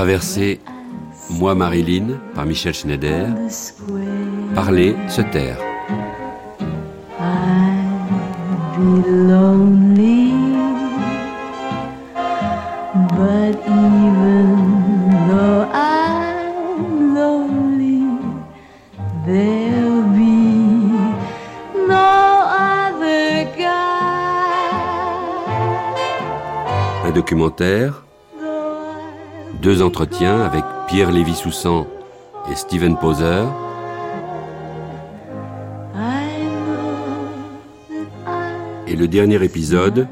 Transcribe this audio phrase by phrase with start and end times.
[0.00, 0.60] traversée,
[1.28, 3.26] Moi Marilyn, par Michel Schneider.
[4.54, 5.58] Parler, se taire.
[27.04, 28.02] Un documentaire,
[29.70, 31.86] deux entretiens avec Pierre Lévy-Soussan
[32.50, 33.44] et Steven Poser.
[38.88, 40.08] Et le dernier épisode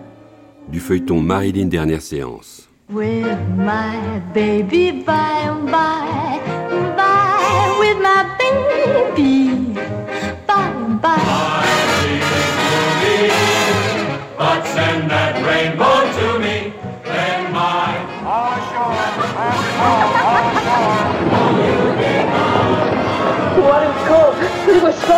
[0.69, 2.69] du feuilleton Marilyn Dernière Séance.
[2.89, 5.05] with my baby
[7.81, 9.58] with my baby
[25.09, 25.15] Hey,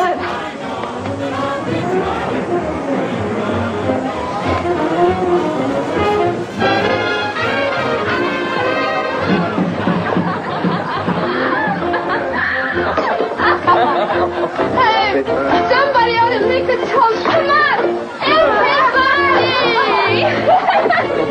[15.66, 17.24] somebody ought to make the toast.
[17.26, 17.82] Come on,
[18.22, 19.50] everybody!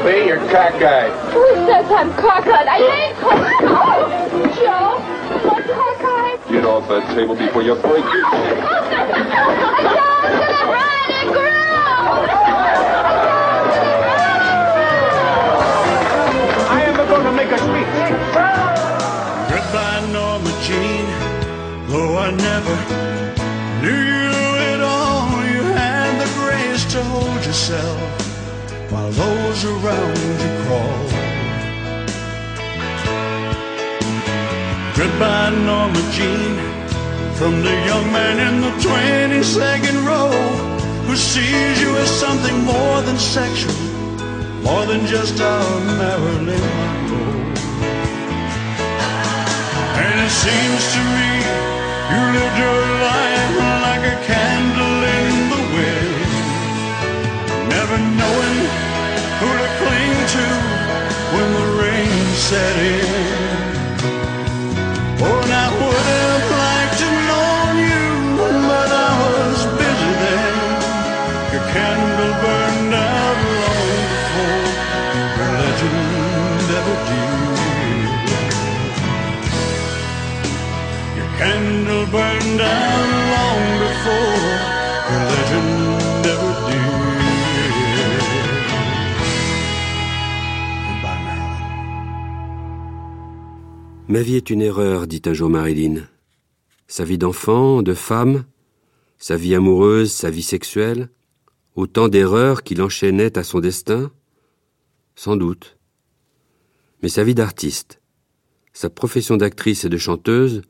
[0.04, 1.12] Be your cockeyed.
[1.32, 2.68] Who says I'm cockeyed?
[2.68, 3.70] I ain't cockeyed.
[3.72, 4.04] Oh,
[4.60, 5.00] Joe,
[5.50, 6.52] I'm cockeyed.
[6.52, 8.26] Get off that table before you break your
[28.90, 31.06] while those around you crawl.
[34.96, 36.79] Goodbye, Norma Jean.
[37.40, 40.30] From the young man in the 22nd row
[41.08, 43.80] who sees you as something more than sexual,
[44.62, 45.56] more than just a
[45.98, 47.56] Marilyn Monroe.
[50.04, 51.32] And it seems to me
[52.12, 53.56] you lived your life
[53.88, 56.20] like a candle in the wind,
[57.72, 58.60] never knowing
[59.40, 60.46] who to cling to
[61.34, 63.29] when the rain set in.
[94.10, 96.08] Ma vie est une erreur, dit un jour Marilyn.
[96.88, 98.46] Sa vie d'enfant, de femme,
[99.20, 101.10] sa vie amoureuse, sa vie sexuelle,
[101.76, 104.12] autant d'erreurs qu'il enchaînait à son destin
[105.14, 105.78] Sans doute.
[107.04, 108.02] Mais sa vie d'artiste,
[108.74, 110.64] sa profession d'actrice et de chanteuse,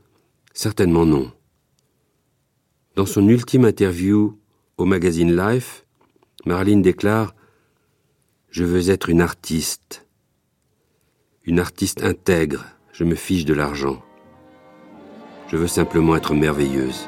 [0.54, 1.32] certainement non.
[2.98, 4.38] Dans son ultime interview
[4.76, 5.86] au magazine Life,
[6.46, 7.34] Marilyn déclare
[8.50, 10.06] Je veux être une artiste.
[11.46, 12.66] Une artiste intègre,
[13.00, 13.96] je me fiche de l'argent.
[15.48, 17.08] Je veux simplement être merveilleuse.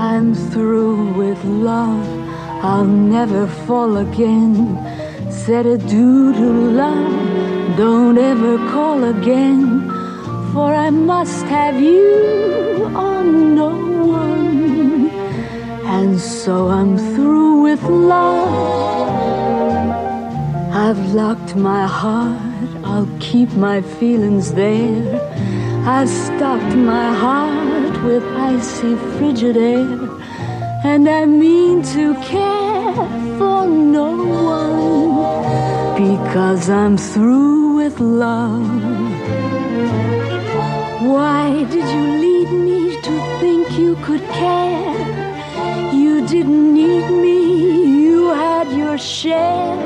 [0.00, 2.04] I'm through with love.
[2.64, 4.76] I'll never fall again.
[5.30, 6.50] Said adieu to
[6.82, 7.76] love.
[7.76, 9.88] Don't ever call again.
[10.52, 13.70] For I must have you on no
[14.24, 15.10] one.
[15.86, 18.98] And so I'm through with love.
[20.72, 22.47] I've locked my heart.
[22.98, 25.20] I'll keep my feelings there.
[25.86, 29.86] I've stocked my heart with icy frigid air.
[30.82, 33.06] And I mean to care
[33.38, 34.10] for no
[34.66, 38.66] one because I'm through with love.
[41.12, 45.92] Why did you lead me to think you could care?
[45.94, 49.78] You didn't need me, you had your share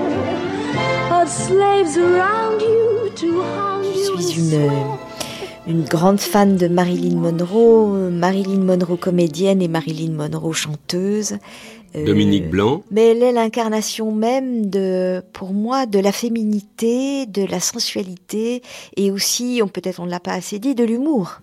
[1.13, 2.82] of slaves around you.
[3.23, 4.69] Je suis une,
[5.69, 11.37] une grande fan de Marilyn Monroe, Marilyn Monroe comédienne et Marilyn Monroe chanteuse.
[11.95, 12.83] Euh, Dominique Blanc.
[12.91, 18.63] Mais elle est l'incarnation même de, pour moi, de la féminité, de la sensualité
[18.97, 21.39] et aussi, on peut-être on ne l'a pas assez dit, de l'humour.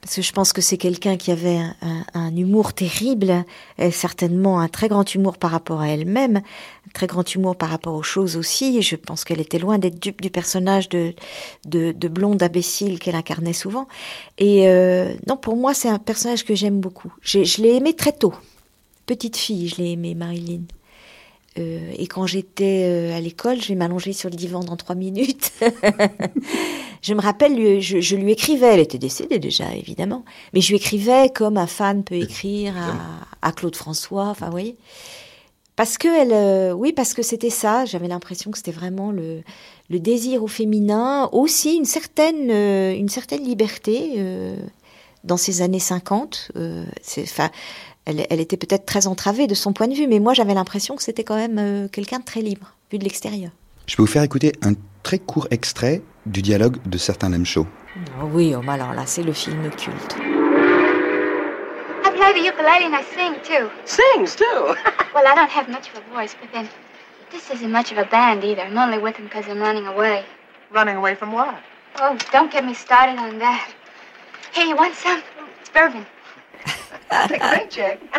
[0.00, 3.44] Parce que je pense que c'est quelqu'un qui avait un, un, un, humour terrible,
[3.78, 6.42] et certainement un très grand humour par rapport à elle-même,
[6.92, 8.78] très grand humour par rapport aux choses aussi.
[8.78, 11.14] Et je pense qu'elle était loin d'être dupe du personnage de,
[11.66, 13.88] de, de blonde imbécile qu'elle incarnait souvent.
[14.38, 17.12] Et euh, non, pour moi, c'est un personnage que j'aime beaucoup.
[17.22, 18.34] Je l'ai aimé très tôt
[19.06, 20.62] petite fille, je l'ai aimée, Marilyn.
[21.58, 24.94] Euh, et quand j'étais euh, à l'école, je vais m'allonger sur le divan dans trois
[24.94, 25.52] minutes.
[27.02, 30.24] je me rappelle, je, je, lui écrivais, elle était décédée déjà, évidemment,
[30.54, 34.52] mais je lui écrivais comme un fan peut écrire à, à Claude François, enfin, vous
[34.52, 34.76] voyez.
[35.82, 37.84] Parce que elle, euh, oui, parce que c'était ça.
[37.86, 39.42] J'avais l'impression que c'était vraiment le,
[39.90, 44.54] le désir au féminin, aussi une certaine, euh, une certaine liberté euh,
[45.24, 46.52] dans ces années 50.
[47.02, 47.50] c'est, enfin,
[48.04, 50.94] elle, elle était peut-être très entravée de son point de vue, mais moi j'avais l'impression
[50.94, 53.50] que c'était quand même euh, quelqu'un de très libre, vu de l'extérieur.
[53.88, 57.66] Je peux vous faire écouter un très court extrait du dialogue de certains Show.
[58.20, 60.16] Oh oui, oh, alors là, c'est le film culte.
[62.22, 63.68] I play the ukulele and I sing too.
[63.84, 64.44] Sings too?
[65.12, 66.68] well, I don't have much of a voice, but then
[67.32, 68.62] this isn't much of a band either.
[68.62, 70.24] I'm only with him because I'm running away.
[70.70, 71.60] Running away from what?
[71.96, 73.74] Oh, don't get me started on that.
[74.52, 75.20] Hey, you want some?
[75.60, 76.06] It's bourbon.
[77.26, 78.00] Take a bank check.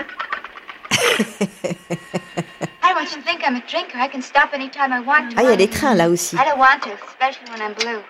[2.83, 3.97] I don't want you to think I'm a drinker.
[3.97, 5.37] I can stop anytime I want to.
[5.37, 6.37] Ah, il y a des trains là aussi.
[6.37, 8.03] I don't want to, especially when I'm blue.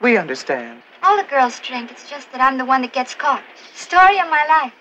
[0.00, 0.80] We understand.
[1.02, 1.90] All the girls drink.
[1.90, 3.42] It's just that I'm the one that gets caught.
[3.74, 4.72] Story of my life.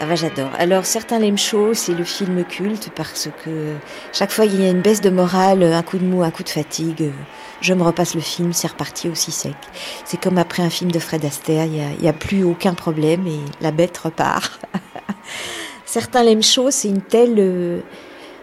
[0.00, 0.50] Ah bah j'adore.
[0.56, 3.74] Alors certains l'aiment chaud, c'est le film culte parce que
[4.12, 6.44] chaque fois qu'il y a une baisse de morale, un coup de mou, un coup
[6.44, 7.10] de fatigue,
[7.60, 9.56] je me repasse le film, c'est reparti aussi sec.
[10.04, 13.26] C'est comme après un film de Fred Astaire, il n'y a, a, plus aucun problème
[13.26, 14.60] et la bête repart.
[15.84, 17.82] certains l'aiment chaud, c'est une telle...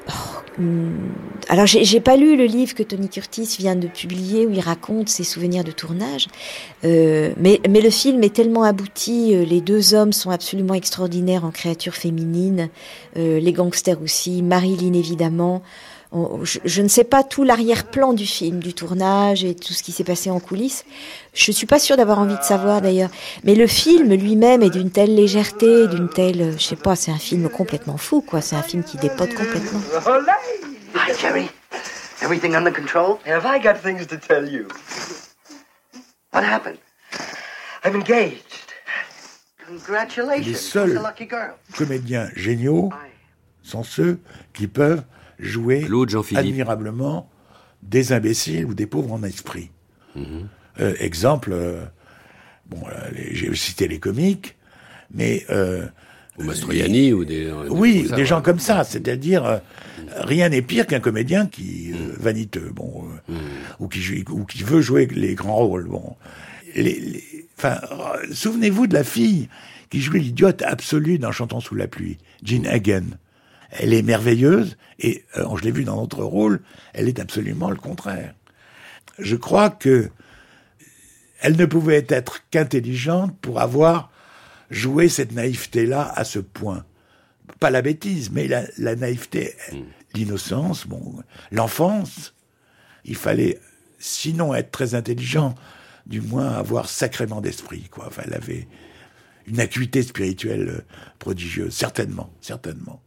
[0.07, 0.35] Oh,
[1.49, 5.09] alors j'ai pas lu le livre que Tony Curtis vient de publier où il raconte
[5.09, 6.27] ses souvenirs de tournage,
[6.85, 11.43] euh, mais, mais le film est tellement abouti, euh, les deux hommes sont absolument extraordinaires
[11.43, 12.69] en créatures féminines,
[13.17, 15.61] euh, les gangsters aussi, Marilyn évidemment.
[16.17, 19.83] On, je, je, ne sais pas tout l'arrière-plan du film, du tournage et tout ce
[19.83, 20.85] qui s'est passé en coulisses.
[21.33, 23.09] Je suis pas sûre d'avoir envie de savoir d'ailleurs.
[23.43, 27.17] Mais le film lui-même est d'une telle légèreté, d'une telle, je sais pas, c'est un
[27.17, 28.39] film complètement fou, quoi.
[28.39, 29.81] C'est un film qui dépote complètement.
[30.95, 31.49] Hi, Jerry.
[32.21, 33.19] Everything under control?
[33.25, 34.69] Have I got things to tell you?
[36.31, 36.77] What happened?
[37.83, 38.39] I'm engaged.
[39.67, 40.47] Congratulations.
[40.47, 41.01] Les seuls
[41.75, 42.89] comédiens géniaux
[43.63, 44.19] sont ceux
[44.53, 45.03] qui peuvent
[45.39, 45.87] jouer
[46.35, 47.29] admirablement
[47.83, 49.69] des imbéciles ou des pauvres en esprit.
[50.15, 50.21] -hmm.
[50.79, 51.85] euh, exemple, euh,
[52.69, 52.81] bon,
[53.31, 54.55] j'ai cité les comiques,
[55.11, 55.85] mais euh,
[56.37, 59.57] ou Mastroianni ou des, des oui des gens comme ça c'est-à-dire euh,
[60.17, 62.11] rien n'est pire qu'un comédien qui euh, mm.
[62.19, 63.37] vaniteux bon euh, mm.
[63.79, 66.15] ou qui joue, ou qui veut jouer les grands rôles bon
[66.75, 67.79] les, les enfin
[68.31, 69.47] souvenez-vous de la fille
[69.89, 73.17] qui jouait l'idiote absolue dans Chantons sous la pluie Jean Hagen
[73.71, 76.61] elle est merveilleuse et euh, je l'ai vu dans notre rôle
[76.93, 78.33] elle est absolument le contraire
[79.19, 80.09] je crois que
[81.41, 84.09] elle ne pouvait être qu'intelligente pour avoir
[84.69, 86.85] jouer cette naïveté-là à ce point.
[87.59, 89.77] Pas la bêtise, mais la, la naïveté, mm.
[90.15, 92.33] l'innocence, bon, l'enfance.
[93.03, 93.59] Il fallait,
[93.99, 95.55] sinon être très intelligent,
[96.07, 98.05] du moins avoir sacrément d'esprit, quoi.
[98.07, 98.67] Enfin, elle avait
[99.45, 100.83] une acuité spirituelle
[101.19, 103.01] prodigieuse, certainement, certainement.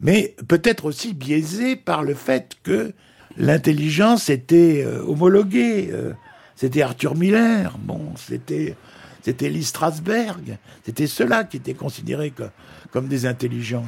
[0.00, 2.92] Mais peut-être aussi biaisée par le fait que
[3.36, 5.90] l'intelligence était euh, homologuée.
[5.92, 6.12] Euh,
[6.56, 8.76] c'était Arthur Miller, bon, c'était
[9.22, 12.44] c'était Lee Strasberg, c'était ceux-là qui étaient considérés que,
[12.92, 13.84] comme des intelligents.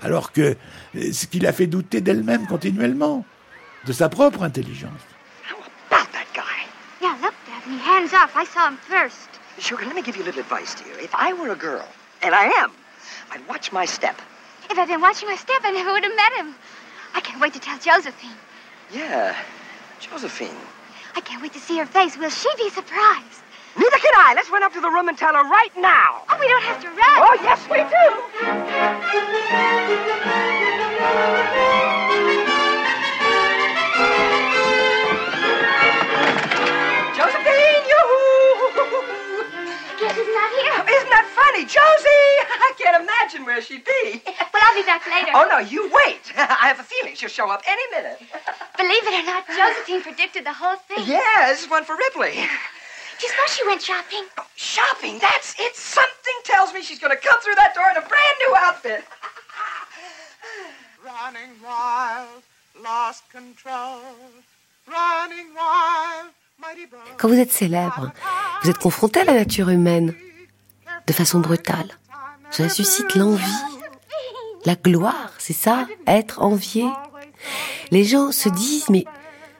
[0.00, 0.56] Alors que
[0.94, 3.24] ce qui l'a fait douter d'elle-même continuellement,
[3.86, 4.90] de sa propre intelligence.
[5.48, 5.56] How
[5.88, 6.66] about that guy?
[7.00, 8.34] Yeah, look, Daphne, hands off.
[8.34, 9.28] I saw him first.
[9.58, 10.98] Sugar, let me give you a little advice, dear.
[10.98, 11.86] If I were a girl,
[12.22, 12.72] and I am,
[13.30, 14.16] I'd watch my step.
[14.70, 16.54] If I'd been watching my step, I never would have met him.
[17.14, 18.36] I can't wait to tell Josephine.
[18.92, 19.36] Yeah,
[20.00, 20.56] Josephine.
[21.14, 22.16] I can't wait to see her face.
[22.16, 23.42] Will she be surprised?
[23.76, 24.34] Neither can I.
[24.34, 26.22] Let's run up to the room and tell her right now.
[26.28, 26.96] Oh, we don't have to run.
[26.98, 28.04] Oh, yes, we do.
[37.14, 38.34] Josephine, yoo-hoo!
[40.00, 40.93] Guess it's not here.
[43.34, 44.22] imagine where she'd be.
[44.24, 45.32] Well, I'll be back later.
[45.34, 46.20] Oh, no, you wait.
[46.36, 48.18] I have a feeling she'll show up any minute.
[48.76, 51.04] Believe it or not, Josephine predicted the whole thing.
[51.06, 52.32] Yeah, this is one for Ripley.
[52.34, 54.24] Do you suppose she went shopping?
[54.38, 55.74] Oh, Shopping, that's it.
[55.76, 59.04] Something tells me she's going to come through that door in a brand new outfit.
[61.04, 62.42] Running wild,
[62.82, 64.00] lost control.
[64.88, 66.98] Running wild, mighty boy.
[67.16, 68.12] Quand vous êtes célèbre,
[68.62, 70.14] vous êtes confronté à la nature humaine
[71.06, 71.88] de façon brutale.
[72.50, 73.42] Cela suscite l'envie,
[74.64, 76.86] la gloire, c'est ça, être envié.
[77.90, 79.04] Les gens se disent, mais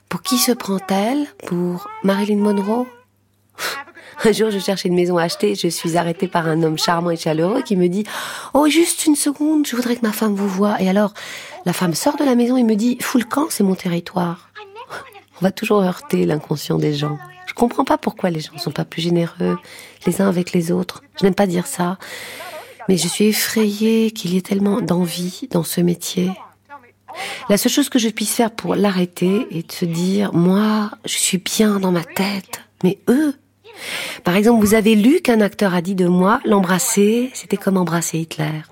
[0.08, 1.26] pour qui se prend-elle?
[1.46, 2.86] Pour Marilyn Monroe?
[4.24, 7.10] Un jour, je cherchais une maison à acheter, je suis arrêtée par un homme charmant
[7.10, 8.04] et chaleureux qui me dit
[8.54, 10.80] Oh, juste une seconde, je voudrais que ma femme vous voie.
[10.80, 11.12] Et alors,
[11.66, 12.98] la femme sort de la maison et me dit
[13.28, 14.50] camp, c'est mon territoire.
[15.40, 17.18] On va toujours heurter l'inconscient des gens.
[17.46, 19.58] Je comprends pas pourquoi les gens ne sont pas plus généreux
[20.06, 21.02] les uns avec les autres.
[21.18, 21.98] Je n'aime pas dire ça.
[22.88, 26.30] Mais je suis effrayée qu'il y ait tellement d'envie dans ce métier.
[27.48, 31.16] La seule chose que je puisse faire pour l'arrêter est de se dire, moi, je
[31.16, 32.60] suis bien dans ma tête.
[32.82, 33.34] Mais eux,
[34.24, 38.18] par exemple, vous avez lu qu'un acteur a dit de moi, l'embrasser, c'était comme embrasser
[38.18, 38.62] Hitler.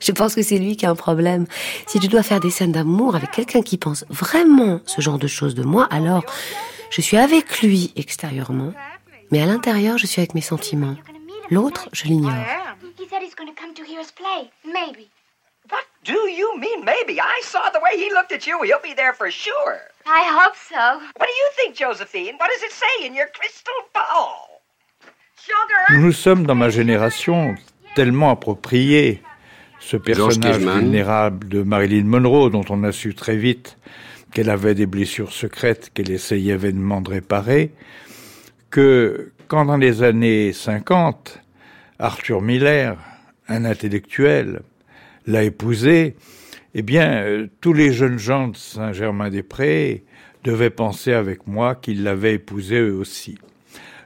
[0.00, 1.46] Je pense que c'est lui qui a un problème.
[1.86, 5.26] Si je dois faire des scènes d'amour avec quelqu'un qui pense vraiment ce genre de
[5.26, 6.24] choses de moi, alors
[6.90, 8.72] je suis avec lui extérieurement,
[9.30, 10.96] mais à l'intérieur, je suis avec mes sentiments.
[11.50, 12.32] L'autre, je l'ignore.
[12.98, 14.50] He said he's going to come to hear us play.
[14.64, 15.08] Maybe.
[15.70, 17.20] What do you mean, maybe?
[17.20, 18.62] I saw the way he looked at you.
[18.62, 19.78] He'll be there for sure.
[20.06, 21.00] I hope so.
[21.16, 22.36] What do you think, Josephine?
[22.38, 24.62] What does it say in your crystal ball?
[25.36, 25.96] Sugar!
[25.96, 27.54] Nous nous sommes, dans ma génération,
[27.94, 29.22] tellement appropriés
[29.80, 33.76] ce personnage vulnérable de Marilyn Monroe, dont on a su très vite
[34.36, 37.70] qu'elle avait des blessures secrètes qu'elle essayait vainement de réparer,
[38.68, 41.40] que quand dans les années 50,
[41.98, 42.98] Arthur Miller,
[43.48, 44.60] un intellectuel,
[45.26, 46.16] l'a épousée,
[46.74, 50.04] eh bien, euh, tous les jeunes gens de Saint-Germain-des-Prés
[50.44, 53.38] devaient penser avec moi qu'ils l'avaient épousée eux aussi.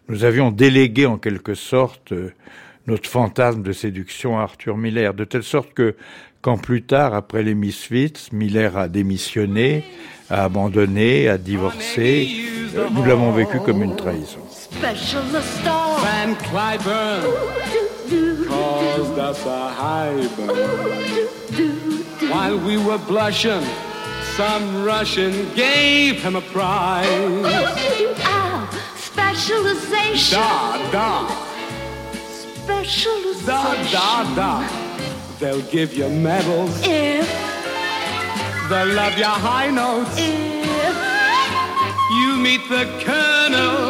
[0.08, 2.30] Nous avions délégué en quelque sorte euh,
[2.86, 5.96] notre fantasme de séduction à Arthur Miller, de telle sorte que
[6.40, 9.84] quand plus tard, après les Misfits, Miller a démissionné,
[10.30, 12.28] a abandonné, a divorcé,
[12.76, 14.38] euh, nous l'avons vécu comme une trahison.
[22.30, 23.62] While we were blushing,
[24.36, 27.06] some Russian gave him a prize.
[28.24, 30.38] Ah, specialization.
[30.38, 33.92] Da, da, da, Specialization.
[33.92, 34.62] da, da.
[35.38, 36.80] They'll give you medals.
[36.84, 37.28] If,
[38.70, 40.14] They'll love your high notes.
[40.16, 40.96] if,
[42.18, 43.89] You meet the colonel.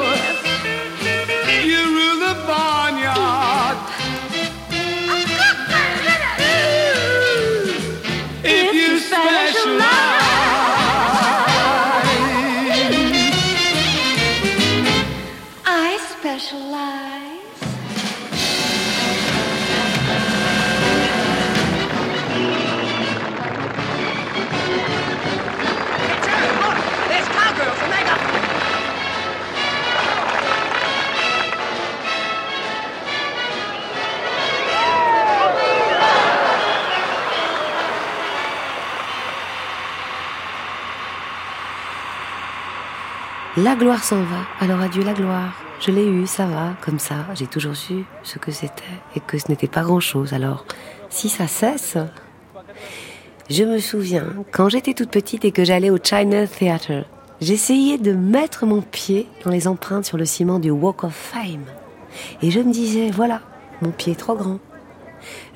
[43.57, 45.53] La gloire s'en va, alors adieu la gloire.
[45.81, 48.85] Je l'ai eue, ça va, comme ça, j'ai toujours su ce que c'était
[49.17, 50.33] et que ce n'était pas grand-chose.
[50.33, 50.65] Alors,
[51.09, 51.99] si ça cesse...
[53.49, 57.05] Je me souviens, quand j'étais toute petite et que j'allais au China Theatre,
[57.41, 61.65] j'essayais de mettre mon pied dans les empreintes sur le ciment du Walk of Fame.
[62.43, 63.41] Et je me disais, voilà,
[63.83, 64.61] mon pied est trop grand.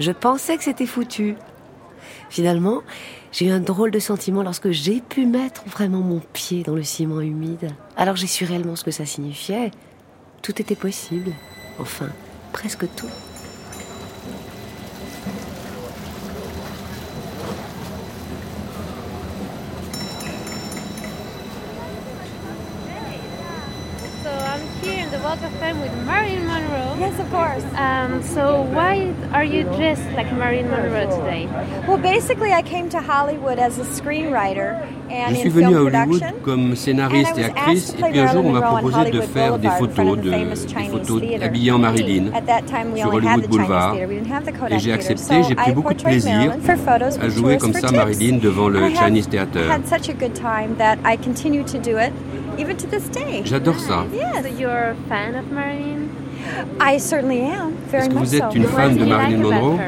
[0.01, 1.37] Je pensais que c'était foutu.
[2.29, 2.83] Finalement,
[3.35, 6.85] j'ai eu un drôle de sentiment lorsque j'ai pu mettre vraiment mon pied dans le
[6.85, 7.73] ciment humide.
[7.97, 9.73] Alors j'ai su réellement ce que ça signifiait.
[10.41, 11.33] Tout était possible.
[11.81, 12.11] Enfin,
[12.53, 13.09] presque tout.
[24.23, 25.19] So I'm here in the
[25.81, 26.44] with.
[27.15, 27.65] Yes, of course.
[27.79, 31.47] Um, so why are you dressed like Marilyn Monroe today?
[31.87, 35.79] Well, basically, I came to Hollywood as a screenwriter and Je suis in venue à
[35.79, 36.37] film Hollywood production.
[36.43, 40.17] comme scénariste et actrice, et puis un jour on m'a proposé de faire des photos,
[40.19, 43.47] de, des photos habillées en Marilyn At that time, we sur only had Hollywood the
[43.47, 43.93] Chinese Boulevard.
[43.95, 44.09] theater.
[44.09, 45.13] We didn't have the Kodak Et j'ai theater.
[45.13, 47.73] accepté, So j'ai pris I beaucoup de portrayed plaisir Marilyn for photos à jouer comme
[47.73, 47.97] for ça tips.
[47.97, 49.71] Marilyn devant le Chinese Theater.
[49.71, 52.13] had such a good time that I continue to do it
[52.59, 53.43] even to this day.
[53.45, 54.05] J'adore ça.
[54.13, 54.43] Yes.
[54.43, 56.09] So you're a fan of Marilyn?
[56.81, 58.57] I certainly am, very Est-ce que much vous êtes so.
[58.57, 59.79] une fan de Marilyn Monroe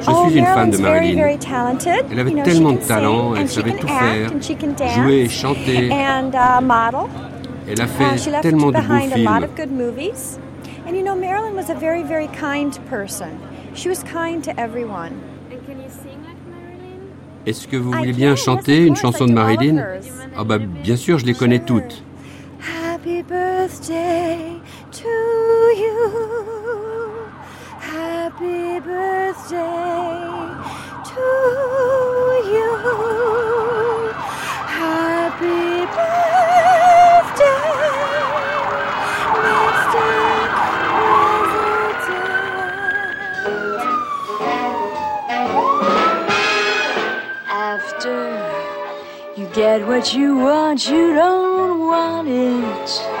[0.00, 1.14] Je oh, suis une fan de Marilyn.
[1.16, 2.04] very talented.
[2.10, 4.30] Elle avait You know, tellement she de can talent, sing, elle savait tout faire,
[5.04, 5.90] jouer, chanter.
[5.92, 7.08] and uh, model.
[7.68, 9.44] Elle a Uh, fait she left tellement de beaux behind a lot films.
[9.44, 10.38] of good movies.
[10.86, 13.38] And you know, Marilyn was a very, very kind person.
[13.74, 15.12] She was kind to everyone.
[17.46, 19.82] Est-ce que vous voulez bien chanter une chanson de Marilyn?
[20.36, 22.02] Ah bah bien sûr, je les connais toutes.
[22.94, 24.38] Happy birthday
[25.74, 27.30] you.
[27.78, 29.56] Happy birthday
[31.08, 31.28] to
[32.52, 32.70] you.
[34.68, 37.62] Happy birthday,
[39.42, 40.08] Mr.
[47.48, 48.20] After
[49.36, 53.11] you get what you want, you don't want it.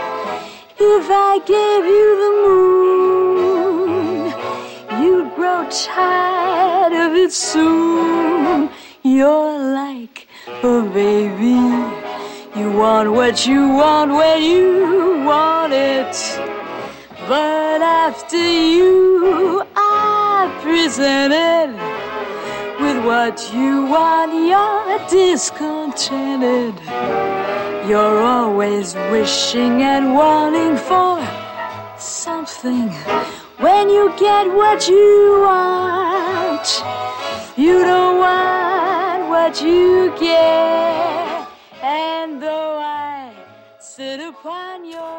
[0.84, 4.24] If I gave you the moon,
[5.00, 8.68] you'd grow tired of it soon.
[9.04, 11.60] You're like a baby.
[12.58, 16.16] You want what you want when you want it.
[17.28, 21.78] But after you are presented
[22.82, 26.74] with what you want, you're discontented.
[27.88, 31.16] You're always wishing and wanting for
[31.98, 32.90] something.
[33.58, 36.66] When you get what you want,
[37.56, 41.48] you don't want what you get.
[41.82, 42.71] And though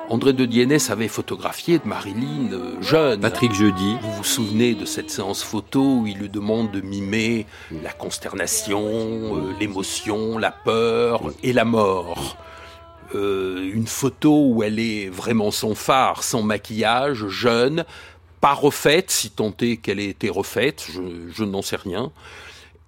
[0.10, 3.20] André de Dienès avait photographié de Marilyn euh, jeune.
[3.20, 3.98] Patrick Jeudi.
[4.02, 7.46] Vous vous souvenez de cette séance photo où il lui demande de mimer
[7.84, 12.38] la consternation, euh, l'émotion, la peur et la mort.
[13.16, 17.86] Euh, une photo où elle est vraiment sans phare, sans maquillage, jeune,
[18.42, 22.12] pas refaite, si tant est qu'elle ait été refaite, je, je n'en sais rien.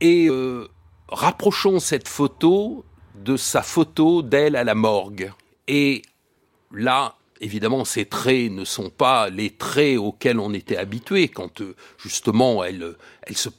[0.02, 0.68] Et euh,
[1.10, 2.84] rapprochons cette photo
[3.16, 5.32] de sa photo d'elle à la morgue.
[5.68, 6.02] Et
[6.72, 11.76] là, évidemment, ces traits ne sont pas les traits auxquels on était habitué quand euh,
[11.98, 13.50] justement elle, elle se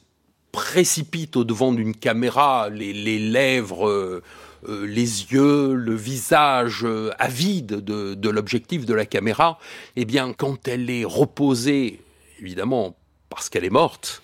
[0.57, 4.23] précipite au devant d'une caméra, les, lèvres, euh,
[4.67, 9.59] euh, les yeux, le visage euh, avide de, de l'objectif de la caméra.
[9.95, 12.01] Eh bien, quand elle est reposée,
[12.39, 12.97] évidemment,
[13.29, 14.23] parce qu'elle est morte,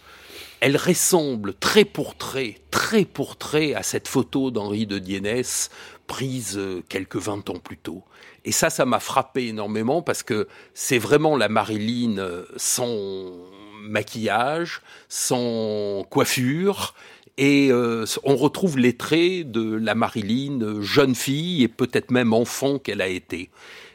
[0.63, 5.69] elle ressemble trait pour trait, trait pour trait à cette photo d'Henri de Dienès
[6.07, 8.01] prise euh, quelques 20 ans plus tôt.
[8.45, 13.33] Et ça, ça m'a frappé énormément parce que c'est vraiment la Marilyn euh, sans
[13.81, 16.95] maquillage, sans coiffure.
[17.37, 22.79] Et euh, on retrouve les traits de la Marilyn, jeune fille et peut-être même enfant
[22.79, 23.49] qu'elle a été.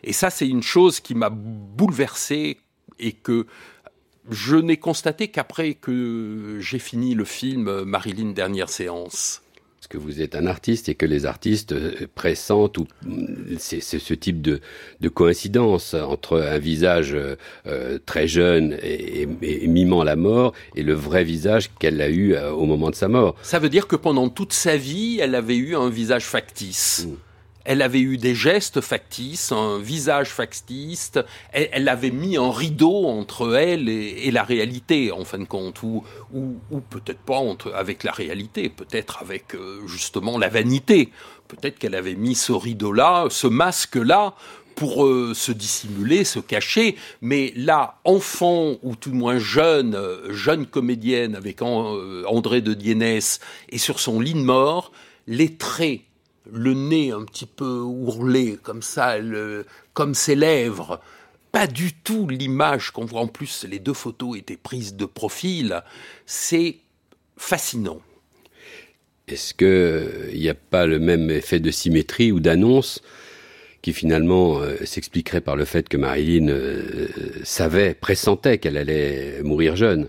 [0.04, 2.58] Et ça, c'est une chose qui m'a bouleversé
[2.98, 3.46] et que
[4.30, 9.42] je n'ai constaté qu'après que j'ai fini le film euh, Marilyn Dernière séance.
[9.78, 12.86] Parce que vous êtes un artiste et que les artistes euh, pressentent ou
[13.58, 14.60] c'est c'est ce type de,
[15.00, 17.16] de coïncidence entre un visage
[17.66, 22.08] euh, très jeune et, et- et mimant la mort et le vrai visage qu'elle a
[22.10, 23.36] eu euh, au moment de sa mort.
[23.42, 27.06] Ça veut dire que pendant toute sa vie, elle avait eu un visage factice.
[27.70, 31.12] Elle avait eu des gestes factices, un visage factice.
[31.52, 36.02] Elle, avait mis un rideau entre elle et, la réalité, en fin de compte, ou,
[36.88, 41.10] peut-être pas entre, avec la réalité, peut-être avec euh, justement la vanité.
[41.46, 44.34] Peut-être qu'elle avait mis ce rideau-là, ce masque-là,
[44.74, 46.96] pour euh, se dissimuler, se cacher.
[47.20, 49.94] Mais là, enfant ou tout moins jeune,
[50.30, 54.90] jeune comédienne avec euh, André de Dienès et sur son lit de mort,
[55.26, 56.00] les traits,
[56.52, 59.16] le nez un petit peu ourlé comme ça,
[59.94, 61.00] comme ses lèvres,
[61.52, 63.64] pas du tout l'image qu'on voit en plus.
[63.68, 65.82] Les deux photos étaient prises de profil.
[66.26, 66.76] C'est
[67.36, 68.00] fascinant.
[69.28, 73.02] Est-ce qu'il n'y a pas le même effet de symétrie ou d'annonce
[73.82, 77.08] qui finalement euh, s'expliquerait par le fait que Marilyn euh,
[77.44, 80.08] savait, pressentait qu'elle allait mourir jeune?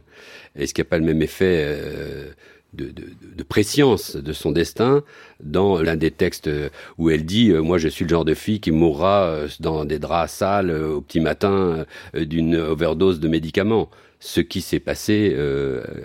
[0.55, 2.31] Est-ce qu'il n'y a pas le même effet euh,
[2.73, 5.03] de, de, de préscience de son destin
[5.43, 6.49] dans l'un des textes
[6.97, 9.85] où elle dit euh, Moi, je suis le genre de fille qui mourra euh, dans
[9.85, 13.89] des draps sales euh, au petit matin d'une overdose de médicaments.
[14.19, 15.33] Ce qui s'est passé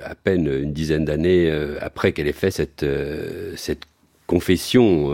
[0.05, 1.51] à peine une dizaine d'années
[1.81, 2.87] après qu'elle ait fait cette,
[3.57, 3.83] cette
[4.29, 5.13] confession.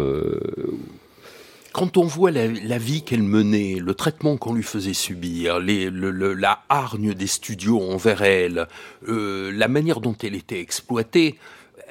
[1.73, 5.89] Quand on voit la, la vie qu'elle menait, le traitement qu'on lui faisait subir, les,
[5.89, 8.67] le- le- la hargne des studios envers elle,
[9.09, 11.39] euh, la manière dont elle était exploitée,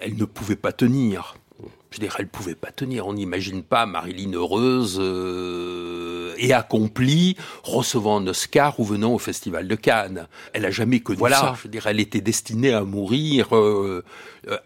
[0.02, 1.36] elle ne pouvait pas tenir.
[1.92, 3.08] Je veux dire, elle pouvait pas tenir.
[3.08, 9.68] On n'imagine pas Marilyn heureuse, euh, et accomplie, recevant un Oscar ou venant au Festival
[9.68, 10.28] de Cannes.
[10.54, 11.38] Elle a jamais connu Voilà.
[11.38, 11.54] ça.
[11.58, 14.04] Je veux dire, elle était destinée à mourir euh,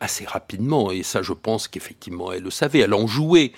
[0.01, 2.79] assez rapidement, et ça, je pense qu'effectivement, elle le savait.
[2.79, 3.53] Elle en jouait.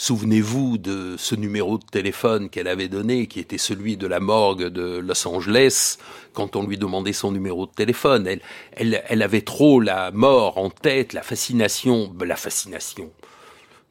[0.00, 4.68] Souvenez-vous de ce numéro de téléphone qu'elle avait donné, qui était celui de la morgue
[4.68, 5.98] de Los Angeles,
[6.34, 8.28] quand on lui demandait son numéro de téléphone.
[8.28, 8.40] Elle,
[8.76, 13.10] elle, elle avait trop la mort en tête, la fascination, ben, la fascination.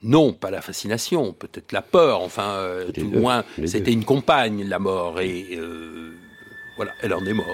[0.01, 2.21] Non, pas la fascination, peut-être la peur.
[2.21, 6.13] Enfin, euh, tout au moins, c'était une compagne, la mort, et euh,
[6.77, 7.49] voilà, elle en est morte.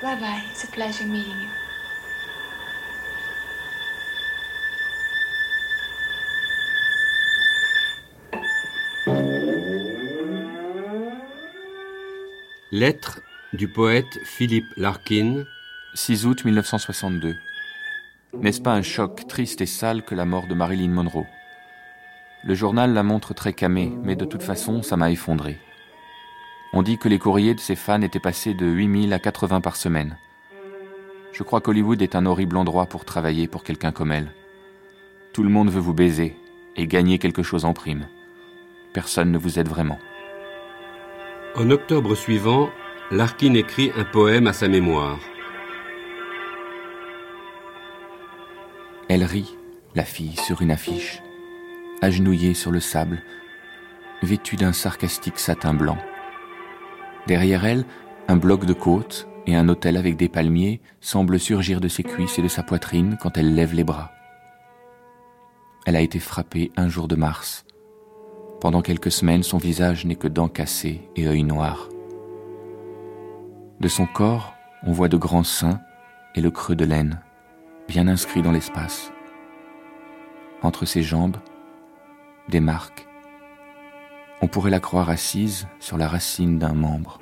[0.00, 0.40] Bye bye.
[0.52, 1.67] It's a pleasure meeting you.
[12.70, 13.22] Lettre
[13.54, 15.44] du poète Philippe Larkin.
[15.94, 17.34] 6 août 1962.
[18.34, 21.26] N'est-ce pas un choc triste et sale que la mort de Marilyn Monroe?
[22.44, 25.58] Le journal la montre très camée, mais de toute façon, ça m'a effondré.
[26.72, 29.76] On dit que les courriers de ses fans étaient passés de 8000 à 80 par
[29.76, 30.18] semaine.
[31.32, 34.30] Je crois qu'Hollywood est un horrible endroit pour travailler pour quelqu'un comme elle.
[35.32, 36.36] Tout le monde veut vous baiser
[36.76, 38.06] et gagner quelque chose en prime.
[38.98, 40.00] Personne ne vous aide vraiment.
[41.54, 42.68] En octobre suivant,
[43.12, 45.20] Larkin écrit un poème à sa mémoire.
[49.08, 49.56] Elle rit,
[49.94, 51.22] la fille, sur une affiche,
[52.02, 53.22] agenouillée sur le sable,
[54.24, 55.98] vêtue d'un sarcastique satin blanc.
[57.28, 57.84] Derrière elle,
[58.26, 62.40] un bloc de côte et un hôtel avec des palmiers semblent surgir de ses cuisses
[62.40, 64.10] et de sa poitrine quand elle lève les bras.
[65.86, 67.64] Elle a été frappée un jour de mars.
[68.60, 71.88] Pendant quelques semaines, son visage n'est que dents cassées et œils noirs.
[73.78, 75.80] De son corps, on voit de grands seins
[76.34, 77.20] et le creux de laine,
[77.86, 79.12] bien inscrit dans l'espace.
[80.62, 81.36] Entre ses jambes,
[82.48, 83.06] des marques.
[84.42, 87.20] On pourrait la croire assise sur la racine d'un membre.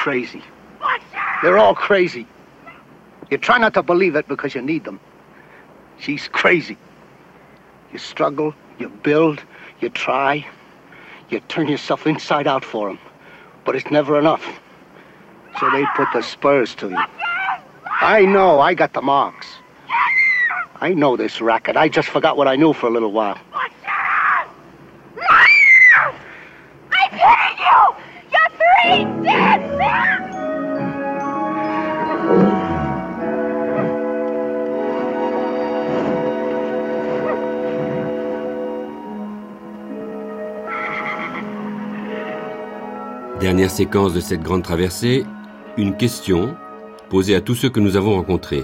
[0.00, 0.42] Crazy.
[1.42, 2.26] They're all crazy.
[3.30, 4.98] You try not to believe it because you need them.
[5.98, 6.78] She's crazy.
[7.92, 9.42] You struggle, you build,
[9.80, 10.46] you try,
[11.28, 12.98] you turn yourself inside out for them.
[13.66, 14.42] But it's never enough.
[15.60, 17.04] So they put the spurs to you.
[18.00, 19.48] I know, I got the marks.
[20.80, 21.76] I know this racket.
[21.76, 23.38] I just forgot what I knew for a little while.
[43.50, 45.24] Dernière séquence de cette grande traversée,
[45.76, 46.54] une question
[47.08, 48.62] posée à tous ceux que nous avons rencontrés.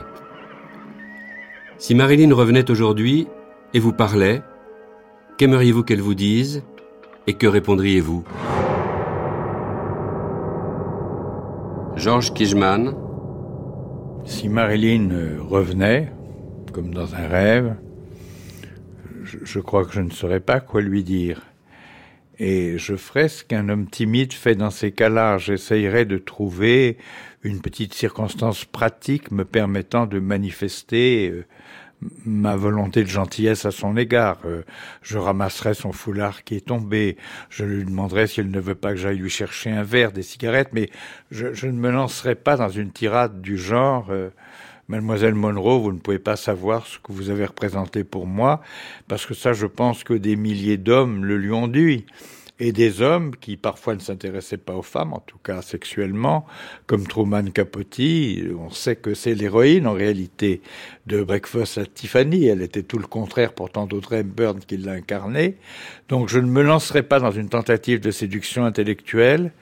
[1.77, 3.27] Si Marilyn revenait aujourd'hui
[3.75, 4.43] et vous parlait,
[5.39, 6.63] qu'aimeriez-vous qu'elle vous dise
[7.27, 8.23] et que répondriez-vous?
[11.97, 12.95] Georges Kijman.
[14.25, 16.13] Si Marilyn euh, revenait,
[16.73, 17.75] comme dans un rêve,
[19.25, 21.43] je, je crois que je ne saurais pas quoi lui dire.
[22.39, 25.39] Et je ferais ce qu'un homme timide fait dans ces cas-là.
[25.39, 26.99] J'essayerais de trouver
[27.43, 31.45] une petite circonstance pratique me permettant de manifester euh,
[32.25, 34.39] ma volonté de gentillesse à son égard.
[34.45, 34.63] Euh,
[35.03, 37.17] je ramasserais son foulard qui est tombé.
[37.49, 40.23] Je lui demanderais si elle ne veut pas que j'aille lui chercher un verre, des
[40.23, 40.91] cigarettes, mais
[41.31, 44.31] je, je ne me lancerai pas dans une tirade du genre euh,
[44.89, 48.61] Mademoiselle Monroe, vous ne pouvez pas savoir ce que vous avez représenté pour moi,
[49.09, 52.07] parce que ça, je pense que des milliers d'hommes le lui ont dû.
[52.59, 56.47] Et des hommes qui parfois ne s'intéressaient pas aux femmes, en tout cas sexuellement,
[56.87, 58.01] comme Truman Capote,
[58.59, 60.63] on sait que c'est l'héroïne en réalité
[61.07, 62.47] de Breakfast at Tiffany.
[62.47, 65.57] Elle était tout le contraire pourtant d'Audrey Hepburn qui l'a incarnée.
[66.09, 69.53] Donc je ne me lancerai pas dans une tentative de séduction intellectuelle.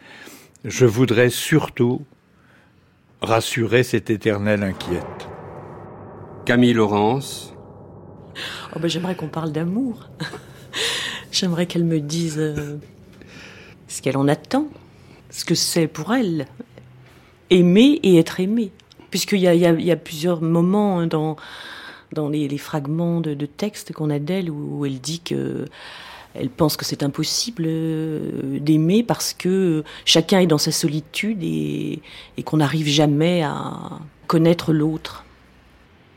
[0.64, 2.04] Je voudrais surtout
[3.20, 5.29] rassurer cette éternelle inquiète.
[6.44, 7.55] Camille Laurence.
[8.74, 10.09] Oh ben, J'aimerais qu'on parle d'amour.
[11.33, 12.77] J'aimerais qu'elle me dise euh,
[13.88, 14.68] ce qu'elle en attend,
[15.31, 16.46] ce que c'est pour elle,
[17.50, 18.72] aimer et être aimé.
[19.11, 21.37] Puisqu'il y y, a, il y a plusieurs moments hein, dans,
[22.12, 25.64] dans les, les fragments de, de texte qu'on a d'elle où, où elle dit que
[26.35, 32.01] elle pense que c'est impossible euh, d'aimer parce que chacun est dans sa solitude et,
[32.37, 35.25] et qu'on n'arrive jamais à connaître l'autre.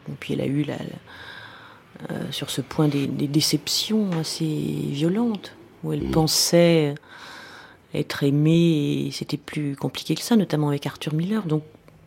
[0.09, 4.45] Et puis elle a eu la, la- euh, sur ce point des, des déceptions assez
[4.45, 6.95] violentes où elle pensait
[7.93, 11.43] être aimée et c'était plus compliqué que ça, notamment avec Arthur Miller.
[11.45, 11.63] Donc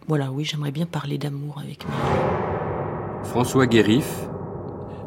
[0.09, 3.25] voilà, oui, j'aimerais bien parler d'amour avec Marilyn.
[3.25, 4.07] François Guérif,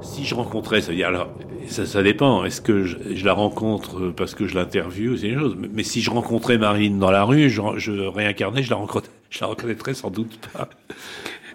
[0.03, 1.29] Si je rencontrais, ça veut dire alors,
[1.67, 2.43] ça, ça dépend.
[2.45, 5.55] Est-ce que je, je la rencontre parce que je l'interviewe, c'est une chose.
[5.57, 8.79] Mais, mais si je rencontrais Marine dans la rue, je, je réincarnais, je la,
[9.29, 10.69] je la reconnaîtrais sans doute pas.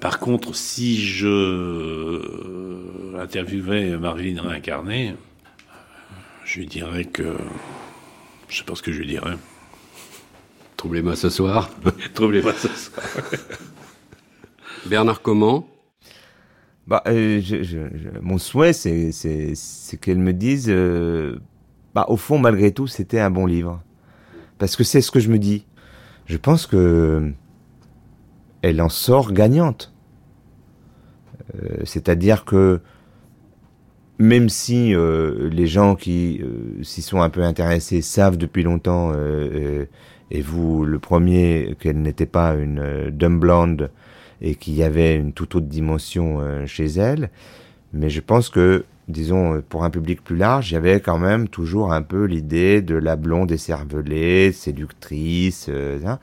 [0.00, 5.14] Par contre, si je euh, interviewais Marine réincarnée,
[6.44, 7.36] je lui dirais que
[8.48, 9.36] je sais pas ce que je lui dirais.
[10.76, 11.68] Troublez-moi ce soir.
[12.14, 13.04] Troublez-moi ce soir.
[14.86, 15.68] Bernard Comment,
[16.88, 17.42] Bah, euh,
[18.22, 19.12] mon souhait, c'est,
[20.00, 21.38] qu'elle me dise, euh,
[21.94, 23.82] bah, au fond, malgré tout, c'était un bon livre.
[24.56, 25.66] Parce que c'est ce que je me dis.
[26.24, 27.30] Je pense que
[28.62, 29.92] elle en sort gagnante.
[31.54, 32.80] Euh, c'est-à-dire que
[34.18, 36.40] même si les gens qui
[36.82, 39.12] s'y sont un peu intéressés savent depuis longtemps,
[40.32, 43.90] et vous le premier, qu'elle n'était pas une dumb blonde
[44.40, 47.30] et qu'il y avait une toute autre dimension euh, chez elle,
[47.92, 51.18] mais je pense que, disons, euh, pour un public plus large, il y avait quand
[51.18, 56.18] même toujours un peu l'idée de la blonde écervelée, séductrice, euh, hein,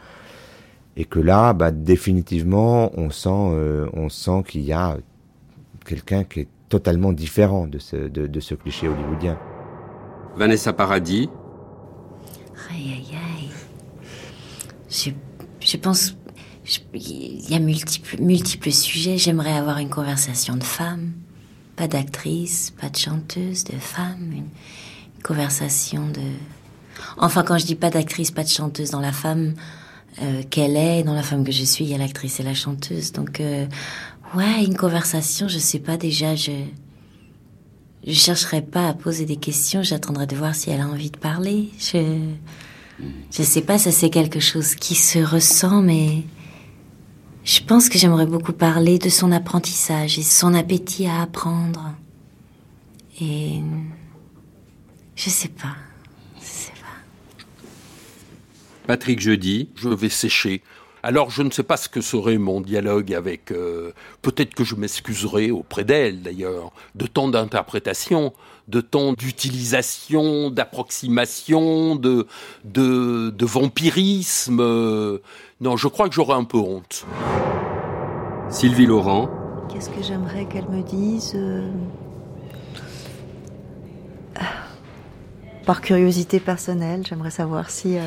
[0.98, 4.98] et que là, bah, définitivement, on sent, euh, on sent qu'il y a
[5.86, 9.38] quelqu'un qui est totalement différent de ce, de, de ce cliché hollywoodien.
[10.36, 11.30] Vanessa Paradis,
[12.72, 13.50] Aïe, aïe, aïe.
[14.90, 15.10] Je,
[15.60, 16.16] je pense.
[16.94, 19.18] Il y a multiples, multiples sujets.
[19.18, 21.12] J'aimerais avoir une conversation de femme.
[21.76, 24.32] Pas d'actrice, pas de chanteuse, de femme.
[24.32, 26.22] Une, une conversation de.
[27.18, 29.54] Enfin, quand je dis pas d'actrice, pas de chanteuse, dans la femme
[30.22, 32.54] euh, qu'elle est, dans la femme que je suis, il y a l'actrice et la
[32.54, 33.12] chanteuse.
[33.12, 33.68] Donc, euh,
[34.34, 36.52] ouais, une conversation, je sais pas déjà, je.
[38.08, 41.18] Je chercherai pas à poser des questions, j'attendrai de voir si elle a envie de
[41.18, 41.70] parler.
[41.80, 42.20] Je.
[43.32, 46.24] Je sais pas, ça c'est quelque chose qui se ressent, mais
[47.46, 51.94] je pense que j'aimerais beaucoup parler de son apprentissage et son appétit à apprendre.
[53.22, 53.62] Et
[55.16, 55.76] je sais pas.
[58.88, 60.62] Patrick Jeudi, je vais sécher.
[61.04, 63.52] Alors je ne sais pas ce que serait mon dialogue avec...
[63.52, 63.92] euh,
[64.24, 68.34] Peut-être que je m'excuserai auprès d'elle d'ailleurs, de tant d'interprétation,
[68.68, 72.28] de tant d'utilisation, d'approximation, de,
[72.64, 74.62] de, de vampirisme.
[75.62, 77.06] Non, je crois que j'aurai un peu honte.
[78.50, 79.30] Sylvie Laurent,
[79.76, 81.70] Qu'est-ce que j'aimerais qu'elle me dise euh,
[85.66, 88.02] Par curiosité personnelle, j'aimerais savoir si euh,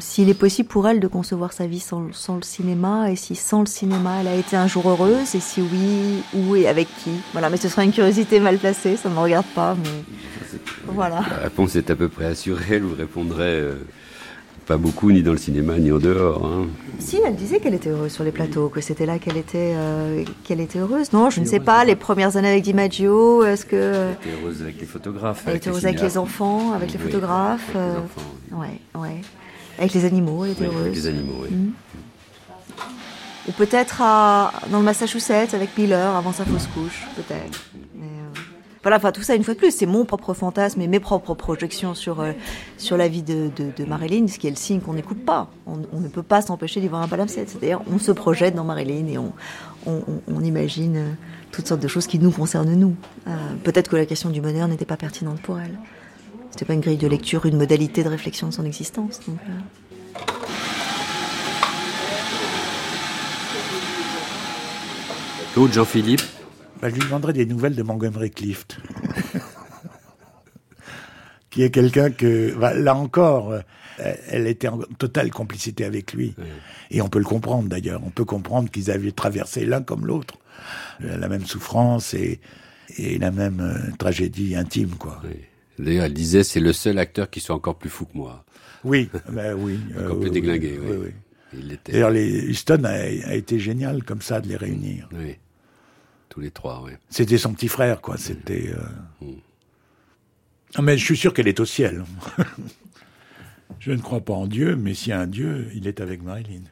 [0.00, 3.34] s'il est possible pour elle de concevoir sa vie sans, sans le cinéma et si
[3.36, 6.88] sans le cinéma elle a été un jour heureuse et si oui, où et avec
[7.04, 7.10] qui?
[7.32, 11.20] Voilà, mais ce serait une curiosité mal placée, ça ne me regarde pas, mais voilà.
[11.30, 13.74] la réponse est à peu près assurée, elle vous répondrait euh,
[14.66, 16.44] pas beaucoup, ni dans le cinéma, ni en dehors.
[16.46, 16.66] hein.
[17.00, 20.22] Si, elle disait qu'elle était heureuse sur les plateaux, que c'était là qu'elle était, euh,
[20.44, 21.12] qu'elle était heureuse.
[21.12, 23.74] Non, je ne sais pas, les premières années avec DiMaggio, est-ce que...
[23.76, 25.42] euh, Elle était heureuse avec les photographes.
[25.46, 27.74] Elle était heureuse avec les enfants, avec les Oui, photographes.
[27.74, 29.16] avec les enfants, ouais, ouais.
[29.80, 30.94] Avec les animaux, elle était Oui, avec heureuse.
[30.94, 31.48] les animaux, oui.
[31.50, 31.72] Mhm.
[33.48, 37.64] Ou peut-être à- dans le Massachusetts avec Miller avant sa fausse couche, peut-être.
[37.96, 38.06] Euh,
[38.82, 41.34] Voilà, enfin tout ça une fois de plus, c'est mon propre fantasme et mes propres
[41.34, 42.32] projections sur euh,
[42.78, 45.50] sur la vie de, de, de Marilyn, ce qui est le signe qu'on n'écoute pas.
[45.66, 47.50] On, on ne peut pas s'empêcher d'y voir un palimpseste.
[47.50, 49.32] C'est-à-dire, on se projette dans Marilyn et on
[49.86, 51.10] on, imagine euh,
[51.50, 52.94] toutes sortes de choses qui nous concernent nous.
[53.28, 53.30] Euh,
[53.64, 55.78] Peut-être que la question du bonheur n'était pas pertinente pour elle.
[56.50, 59.20] C'était pas une grille de lecture, une modalité de réflexion de son existence.
[59.26, 60.20] Donc, euh,
[65.54, 66.22] Claude Jean-Philippe,
[66.80, 68.78] Bah, je lui demanderai des nouvelles de Montgomery Clift.
[71.50, 73.60] qui est quelqu'un que, bah, là encore, euh,
[74.28, 76.34] elle était en totale complicité avec lui.
[76.90, 78.00] Et on peut le comprendre d'ailleurs.
[78.04, 80.38] On peut comprendre qu'ils avaient traversé l'un comme l'autre
[81.04, 82.40] euh, la même souffrance et,
[82.96, 85.20] et la même euh, tragédie intime, quoi.
[85.84, 88.44] D'ailleurs, elle disait c'est le seul acteur qui soit encore plus fou que moi.
[88.84, 89.78] Oui, bah oui.
[89.98, 90.96] Encore euh, plus oui, déglingué, oui, oui.
[91.06, 91.10] oui.
[91.52, 91.92] Il l'était.
[91.92, 95.08] D'ailleurs, les Houston a, a été génial comme ça de les réunir.
[95.12, 95.36] Oui.
[96.28, 96.92] Tous les trois, oui.
[97.08, 98.16] C'était son petit frère, quoi.
[98.16, 98.70] C'était.
[98.72, 99.26] euh,
[100.76, 102.04] Ah, mais je suis sûr qu'elle est au ciel.
[103.80, 106.22] je ne crois pas en Dieu, mais s'il y a un Dieu, il est avec
[106.22, 106.62] Marilyn.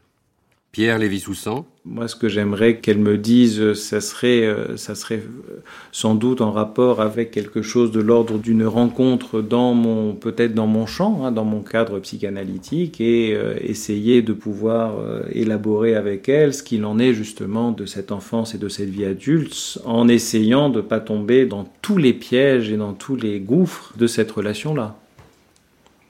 [0.71, 5.63] Pierre Lévy-Soussan Moi, ce que j'aimerais qu'elle me dise, ça serait, euh, ça serait euh,
[5.93, 10.67] sans doute en rapport avec quelque chose de l'ordre d'une rencontre dans mon, peut-être dans
[10.67, 14.97] mon champ, hein, dans mon cadre psychanalytique, et euh, essayer de pouvoir
[15.33, 19.07] élaborer avec elle ce qu'il en est justement de cette enfance et de cette vie
[19.07, 23.95] adulte, en essayant de pas tomber dans tous les pièges et dans tous les gouffres
[23.97, 24.97] de cette relation-là.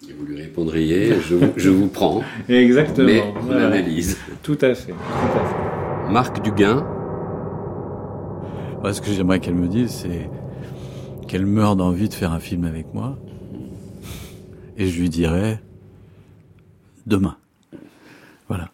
[0.08, 2.22] Et vous lui répondriez, je, vous- je vous prends.
[2.48, 3.06] Exactement.
[3.06, 3.66] Mais on Voilà.
[3.66, 4.16] analyse.
[4.42, 4.92] Tout à fait.
[4.92, 5.44] Tout à
[6.06, 6.12] fait.
[6.12, 6.86] Marc Duguin
[8.92, 10.30] ce que j'aimerais qu'elle me dise, c'est
[11.26, 13.18] qu'elle meurt d'envie de faire un film avec moi.
[14.78, 15.60] Et je lui dirais
[17.06, 17.36] demain.
[18.48, 18.70] Voilà.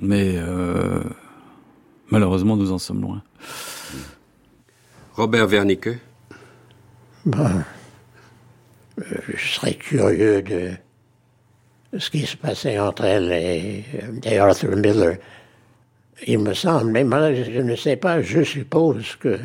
[0.00, 1.02] Mais euh,
[2.10, 3.22] malheureusement, nous en sommes loin.
[5.14, 5.98] Robert Wernicke
[7.24, 7.62] Bon.
[9.00, 10.70] Euh, Je serais curieux de
[11.98, 13.84] ce qui se passait entre elle et,
[14.24, 15.16] et Arthur Miller.
[16.26, 19.38] Il me semble, mais moi, je ne sais pas, je suppose que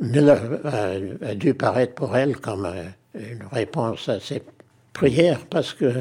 [0.00, 4.42] Miller a, dû paraître pour elle comme euh, une réponse à ses
[4.92, 5.94] prières parce que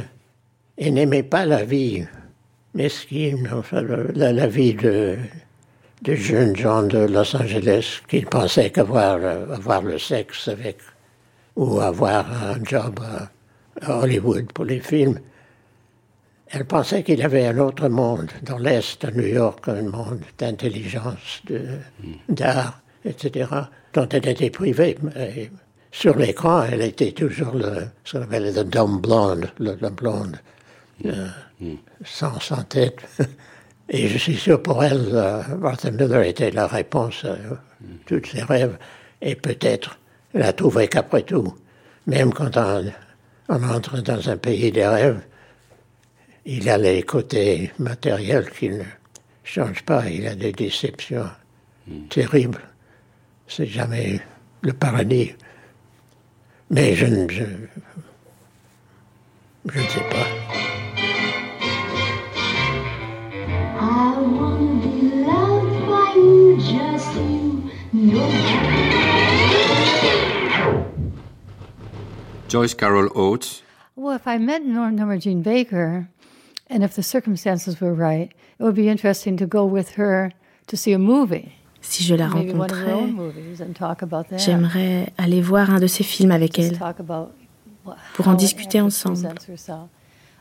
[0.77, 2.05] il n'aimait pas la vie
[2.75, 3.81] mesquine, enfin,
[4.13, 5.17] la, la vie de,
[6.05, 10.77] jeunes gens de Los Angeles qui pensaient qu'avoir euh, avoir le sexe avec
[11.57, 13.29] ou avoir un job à,
[13.85, 15.19] à Hollywood pour les films.
[16.49, 20.21] Elle pensait qu'il y avait un autre monde dans l'Est, à New York, un monde
[20.37, 21.79] d'intelligence, de-
[22.29, 23.49] d'art, etc.,
[23.93, 24.97] dont elle était privée.
[25.01, 25.51] Mais
[25.91, 30.37] sur l'écran, elle était toujours le, ce qu'on appelle le dumb blonde, le, le blonde,
[31.05, 31.27] euh,
[32.05, 32.99] sans, sans tête.
[33.89, 37.35] Et je suis sûr pour elle, euh, Martha Miller était la réponse à
[38.05, 38.77] tous ses rêves.
[39.21, 39.97] Et peut-être,
[40.33, 41.55] elle a trouvé qu'après tout,
[42.05, 42.91] même quand on,
[43.49, 45.21] on entre dans un pays des rêves,
[46.45, 48.83] il y a les côtés matériels qui ne
[49.43, 50.07] changent pas.
[50.07, 51.29] Il y a des déceptions
[52.09, 52.61] terribles.
[53.47, 54.21] C'est jamais
[54.61, 55.33] le paradis.
[56.69, 57.43] Mais je ne je,
[59.65, 60.27] je ne sais pas.
[63.79, 67.13] I wanna be loved by you, just
[67.93, 68.66] you,
[72.47, 73.61] Joyce Carol Oates?
[73.95, 76.07] Well, if I met Nor- Norma Jean Baker,
[76.69, 80.31] and if the circumstances were right, it would be interesting to go with her
[80.67, 81.53] to see a movie.
[81.81, 84.39] Si je la Maybe one of her own rencontrais, movies and talk about that.
[84.39, 86.77] j'aimerais aller voir un de ses films avec elle.
[88.15, 89.21] pour en discuter ensemble.
[89.21, 89.89] presents herself.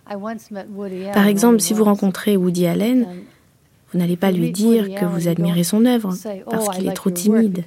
[0.09, 3.07] I once met Woody Par Allen exemple, si vous rencontrez Woody Allen,
[3.93, 7.11] vous n'allez pas lui dire que vous admirez son œuvre oh, parce qu'il est trop
[7.11, 7.65] timide.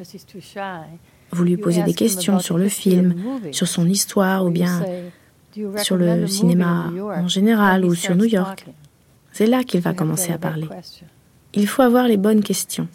[1.31, 3.15] Vous lui posez des questions sur le film,
[3.51, 4.81] sur son histoire ou bien
[5.77, 8.65] sur le cinéma en général ou sur New York.
[9.31, 10.67] C'est là qu'il va commencer à parler.
[11.53, 12.87] Il faut avoir les bonnes questions.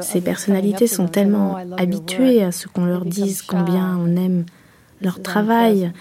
[0.00, 3.42] Ces personnalités sont tellement "Oh, I love your habituées work." à ce qu'on leur dise
[3.42, 4.44] combien on aime
[5.00, 5.92] leur travail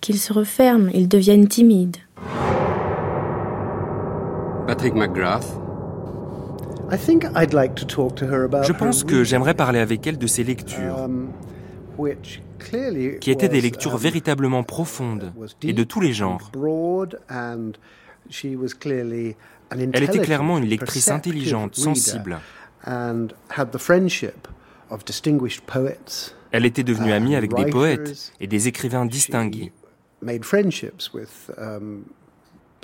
[0.00, 1.96] qu'ils se referment, ils deviennent timides.
[4.66, 5.63] Patrick McGrath
[6.90, 11.28] Je pense que j'aimerais parler avec elle de ses lectures, um,
[13.20, 16.50] qui étaient des lectures um, véritablement profondes et de tous les genres.
[19.70, 22.38] Elle était clairement une lectrice intelligente, sensible.
[26.52, 29.72] Elle était devenue amie avec des poètes et des écrivains distingués.
[30.24, 32.06] made friendships with um,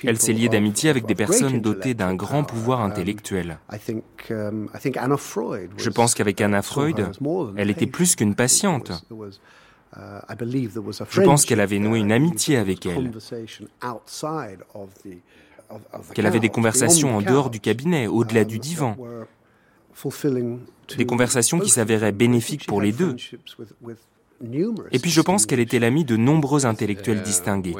[0.04, 3.58] Elle s'est liée d'amitié avec des personnes dotées d'un grand pouvoir Um, intellectuel.
[3.72, 7.20] I think, um, I think Anna Freud Je was- pense qu'avec Anna her Freud, as
[7.20, 7.92] more than elle était patient.
[7.92, 8.90] plus qu'une patiente.
[9.96, 9.98] Uh,
[10.30, 13.10] Je pense qu'elle friendship avait noué une amitié there was avec elle,
[16.14, 18.96] qu'elle avait des conversations en the dehors du cabinet, au-delà du um, divan.
[20.96, 22.14] Des conversations qui both s'avéraient of them.
[22.14, 23.16] I think bénéfiques she pour les deux.
[24.92, 27.74] Et puis je pense qu'elle était l'amie de nombreux intellectuels Uh, distingués.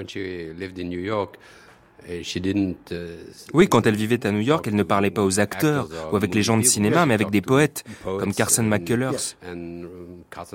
[2.09, 4.33] When she lived in New York, uh, she didn't, uh, Oui, quand elle vivait à
[4.33, 7.15] New York, elle ne parlait pas aux acteurs ou avec les gens de cinéma, mais
[7.15, 9.89] avec des poètes comme Carson McCullers, um,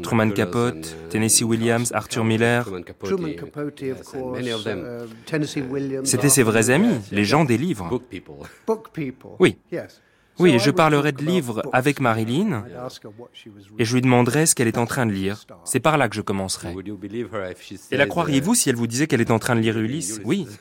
[0.01, 2.67] Truman Capote, uh, Tennessee Williams, Arthur Miller.
[2.69, 2.83] Uh.
[6.03, 7.87] C'était ses vrais amis, les gens des livres.
[7.89, 8.35] Book people.
[8.67, 9.31] Book people.
[9.39, 9.57] Oui.
[10.37, 12.65] Oui, et je parlerai de livres avec Marilyn
[13.79, 15.45] et je lui demanderai ce qu'elle est en train de lire.
[15.63, 16.75] C'est par là que je commencerai.
[17.91, 20.19] Et la croiriez-vous uh, si elle vous disait qu'elle est en train de lire Ulysse
[20.25, 20.47] Oui.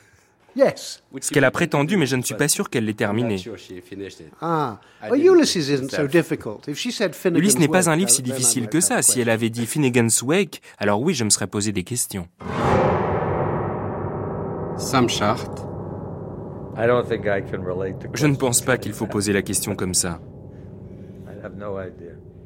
[0.55, 1.03] Yes.
[1.19, 3.35] Ce qu'elle a prétendu, mais je ne suis pas sûr qu'elle l'ait I'm terminé.
[3.35, 4.31] not sure she finished it.
[4.41, 6.11] Ah, I well, didn't Ulysses isn't so myself.
[6.11, 6.67] difficult.
[6.67, 9.01] If she said Finnegan's Ulysse n'est pas un livre si difficile que ça.
[9.01, 12.27] Si elle avait dit Finnegan's Wake, alors oui, je me serais posé des questions.
[14.77, 15.49] Sam Chart
[16.77, 20.19] Je ne pense pas qu'il faut poser la question comme ça.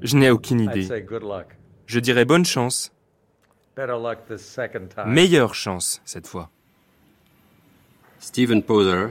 [0.02, 0.88] Je n'ai aucune idée.
[1.86, 2.92] Je dirais bonne chance.
[5.06, 6.50] Meilleure chance cette fois.
[8.20, 9.08] Stephen Poser.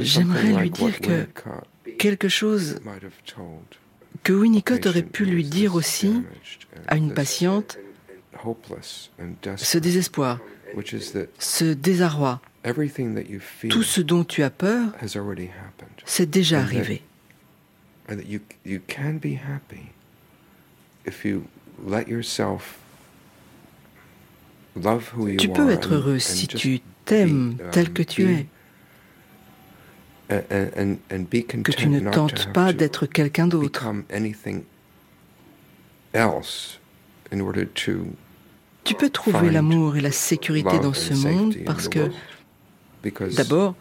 [0.00, 1.26] J'aimerais lui dire que
[1.98, 2.80] quelque chose
[4.22, 6.22] que Winnicott aurait pu lui dire aussi
[6.86, 7.78] à une patiente,
[9.56, 10.40] ce désespoir,
[11.38, 12.40] ce désarroi,
[13.68, 14.92] tout ce dont tu as peur,
[16.06, 17.02] c'est déjà arrivé.
[25.38, 28.46] Tu peux être heureux si tu t'aimes tel que tu es,
[30.28, 33.92] que tu ne tentes pas d'être quelqu'un d'autre.
[38.84, 42.10] Tu peux trouver l'amour et la sécurité dans ce monde parce que,
[43.36, 43.74] d'abord,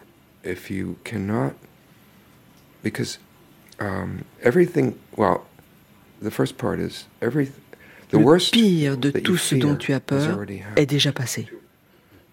[8.11, 10.39] le pire de tout ce dont tu as peur
[10.75, 11.47] est déjà passé.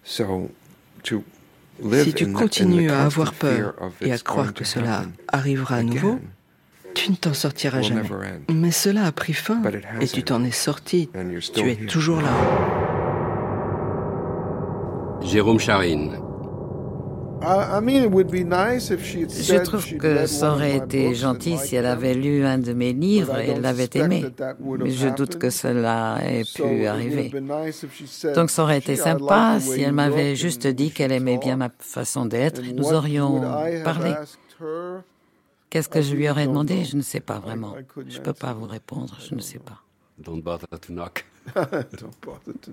[0.03, 0.23] Si
[2.15, 6.19] tu continues à avoir peur et à croire que cela arrivera à nouveau,
[6.95, 8.01] tu ne t'en sortiras jamais.
[8.49, 9.61] Mais cela a pris fin
[10.01, 11.09] et tu t'en es sorti.
[11.53, 12.33] Tu es toujours là.
[15.21, 16.19] Jérôme Charine.
[17.41, 23.37] Je trouve que ça aurait été gentil si elle avait lu un de mes livres
[23.39, 24.25] et l'avait aimé.
[24.79, 27.31] Mais je doute que cela ait pu arriver.
[28.35, 32.25] Donc ça aurait été sympa si elle m'avait juste dit qu'elle aimait bien ma façon
[32.25, 32.61] d'être.
[32.61, 33.41] Nous aurions
[33.83, 34.13] parlé.
[35.69, 36.85] Qu'est-ce que je lui aurais demandé?
[36.85, 37.75] Je ne sais pas vraiment.
[38.07, 39.17] Je ne peux pas vous répondre.
[39.27, 39.81] Je ne sais pas.
[40.17, 41.25] Don't bother to knock.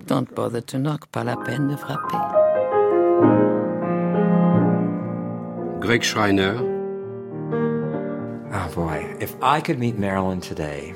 [0.06, 1.06] Don't bother to knock.
[1.08, 2.16] Pas la peine de frapper.
[5.84, 6.56] Greg Schreiner.
[8.54, 10.94] Oh boy, if I could meet Marilyn today,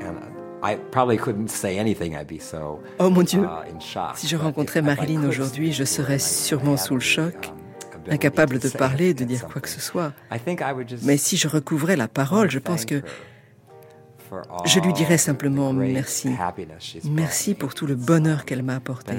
[0.00, 0.16] and
[0.62, 4.16] I probably couldn't say anything, I'd be so Oh mon Dieu, uh, in shock.
[4.16, 7.52] si je rencontrais Marilyn aujourd'hui, je serais sûrement sous le choc,
[8.08, 10.14] incapable de parler, de dire quoi que ce soit.
[11.02, 13.02] Mais si je recouvrais la parole, je pense que
[14.64, 16.30] je lui dirais simplement merci.
[17.04, 19.12] Merci pour tout le bonheur qu'elle m'a apporté.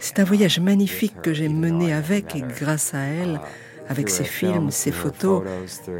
[0.00, 3.40] C'est un voyage magnifique que j'ai mené avec et grâce à elle,
[3.90, 5.42] avec ses films, ses photos,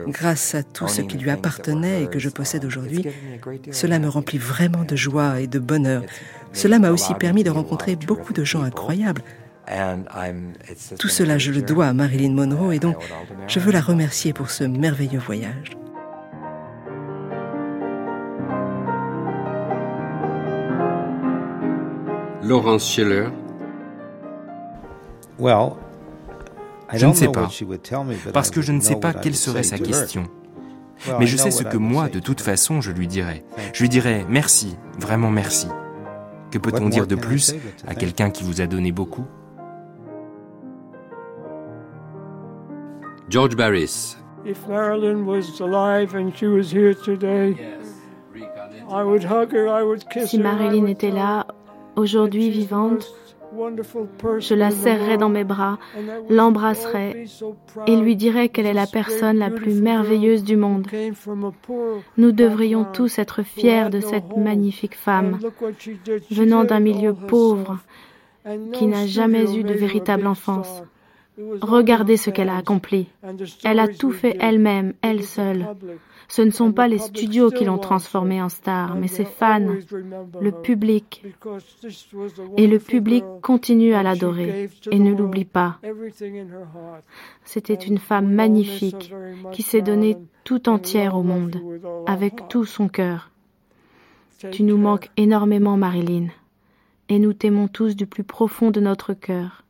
[0.07, 3.05] grâce à tout ce qui lui appartenait et que je possède aujourd'hui.
[3.73, 6.05] Cela me remplit vraiment de joie et de bonheur.
[6.53, 9.23] Cela m'a aussi permis de rencontrer beaucoup de gens incroyables.
[10.99, 12.97] Tout cela, je le dois à Marilyn Monroe et donc
[13.49, 15.77] je veux la remercier pour ce merveilleux voyage.
[22.43, 23.29] Laurence Schiller.
[26.93, 27.49] Je ne sais pas,
[28.33, 30.25] parce que je ne sais pas quelle serait sa question.
[31.19, 33.45] Mais je sais ce que moi, de toute façon, je lui dirais.
[33.73, 35.69] Je lui dirais merci, vraiment merci.
[36.51, 37.55] Que peut-on dire de plus
[37.87, 39.25] à quelqu'un qui vous a donné beaucoup?
[43.29, 44.17] George Barris.
[44.45, 47.55] If Marilyn was alive and she was here today,
[48.91, 51.47] I would hug her, I would kiss Si Marilyn était là,
[51.95, 53.07] aujourd'hui vivante,
[54.39, 55.79] je la serrerais dans mes bras,
[56.29, 57.25] l'embrasserais
[57.87, 60.87] et lui dirais qu'elle est la personne la plus merveilleuse du monde.
[62.17, 65.39] Nous devrions tous être fiers de cette magnifique femme,
[66.31, 67.79] venant d'un milieu pauvre,
[68.73, 70.83] qui n'a jamais eu de véritable enfance.
[71.61, 73.09] Regardez ce qu'elle a accompli.
[73.65, 75.67] Elle a tout fait elle-même, elle seule.
[76.31, 79.75] Ce ne sont pas les studios qui l'ont transformée en star, mais ses fans,
[80.41, 81.25] le public.
[82.57, 85.81] Et le public continue à l'adorer et ne l'oublie pas.
[87.45, 89.13] C'était une femme magnifique
[89.51, 91.57] qui s'est donnée tout entière au monde,
[92.07, 93.33] avec tout son cœur.
[94.53, 96.29] Tu nous manques énormément, Marilyn,
[97.09, 99.65] et nous t'aimons tous du plus profond de notre cœur.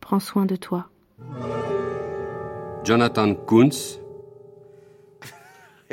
[0.00, 0.88] Prends soin de toi.
[2.82, 4.00] Jonathan Kuntz.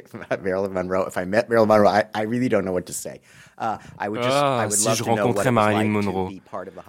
[0.42, 1.06] Marilyn Monroe.
[1.06, 3.22] If I met Marilyn Monroe, I, I really don't know what to say.
[3.58, 6.30] Uh, Ah, si je rencontrais Marilyn Monroe.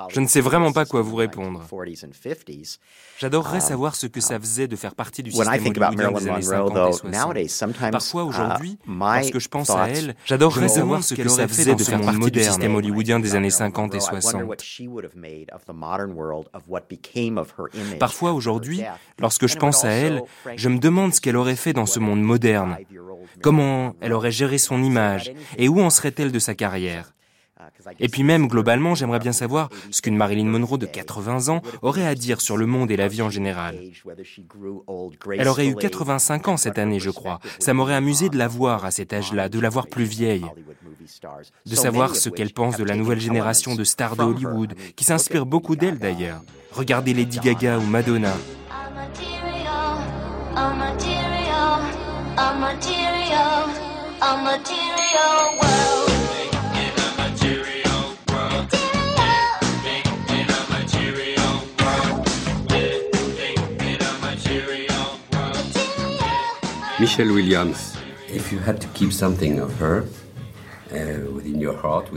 [0.09, 1.63] Je ne sais vraiment pas quoi vous répondre.
[1.71, 2.79] 1940s and 50s.
[3.19, 6.43] J'adorerais Um, savoir ce que ça faisait de faire partie du système hollywoodien des années
[6.43, 7.13] Monroe, 50 et though, 60.
[7.13, 11.65] nowadays, sometimes, Parfois uh, aujourd'hui, lorsque je pense à elle, j'adorerais savoir ce fait fait
[11.65, 14.07] dans de faire partie du système hollywoodien des années Marilyn 50 et Monroe.
[14.07, 14.43] I wonder 60.
[14.49, 17.99] what she would have made of the modern world, of what became of her image
[17.99, 18.83] Parfois aujourd'hui,
[19.19, 20.23] lorsque je pense à elle,
[20.57, 22.77] je me demande ce qu'elle aurait fait dans ce monde moderne.
[23.43, 27.13] Comment elle aurait géré son image et où en serait-elle de sa carrière
[28.01, 32.07] Et puis même, globalement, j'aimerais bien savoir ce qu'une Marilyn Monroe de 80 ans aurait
[32.07, 33.79] à dire sur le monde et la vie en général.
[35.39, 37.41] Elle aurait eu 85 ans cette année, je crois.
[37.59, 40.47] Ça m'aurait amusé de la voir à cet âge-là, de la voir plus vieille.
[41.67, 45.47] De savoir ce qu'elle pense de la nouvelle génération de stars de Hollywood, qui s'inspire
[45.47, 46.43] beaucoup d'elle d'ailleurs.
[46.73, 48.35] Regardez Lady Gaga ou Madonna.
[67.07, 67.97] Michelle Williams.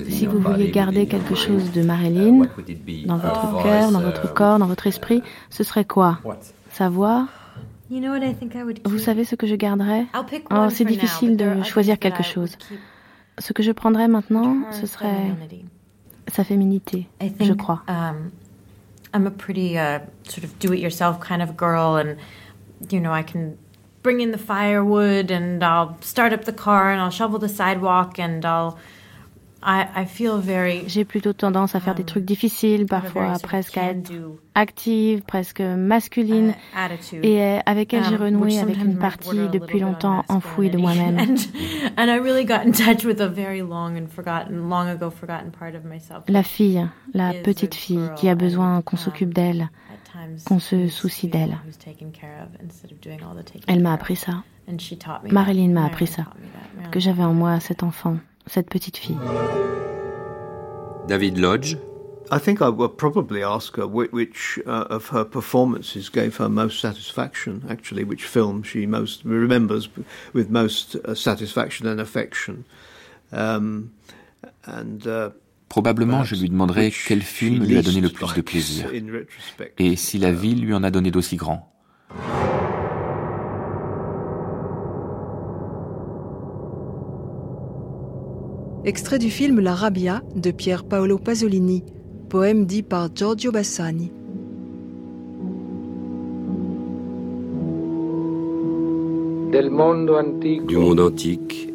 [0.10, 2.48] Si vous vouliez garder quelque chose de Marilyn
[3.06, 5.22] dans votre cœur, dans votre corps, dans votre esprit,
[5.52, 6.18] ce serait quoi?
[6.72, 7.28] Sa voix
[7.92, 10.08] Vous savez ce que je garderais?
[10.50, 12.58] Oh, C'est difficile de choisir quelque chose.
[13.38, 15.36] Ce que je prendrais maintenant, ce serait
[16.30, 17.08] sa féminité,
[17.40, 17.84] je crois.
[17.88, 18.32] Um,
[19.14, 22.16] I'm a pretty uh, sort of do-it-yourself kind of girl, and
[22.92, 23.56] you know I can
[24.10, 28.18] bring in the firewood and I'll start up the car and I'll shovel the sidewalk
[28.18, 28.80] and I'll
[30.88, 34.12] J'ai plutôt tendance à faire des um, trucs difficiles, parfois presque à être
[34.56, 36.54] active, presque masculine,
[37.22, 41.36] et euh, avec elle j'ai um, renoué avec une partie depuis longtemps enfouie de moi-même.
[46.28, 49.70] La fille, la petite fille qui a besoin qu'on s'occupe d'elle,
[50.46, 51.58] qu'on se soucie d'elle.
[53.68, 54.44] Elle m'a appris ça.
[55.30, 56.26] Marilyn m'a appris ça,
[56.92, 59.18] que j'avais en moi cet enfant, cette petite fille.
[61.08, 61.78] David Lodge.
[62.32, 66.80] I think I would probably ask her which uh, of her performances gave her most
[66.80, 69.90] satisfaction, actually, which film she most remembers
[70.32, 72.66] with most uh, satisfaction and affection.
[73.32, 73.94] Um,
[74.66, 75.32] and, uh,
[75.70, 78.92] Probablement, je lui demanderai quel film lui a donné le plus de plaisir
[79.78, 81.72] et si la vie lui en a donné d'aussi grand.
[88.84, 91.84] Extrait du film La Rabbia de Pier Paolo Pasolini,
[92.30, 94.12] poème dit par Giorgio Bassani.
[99.52, 101.70] Du monde antique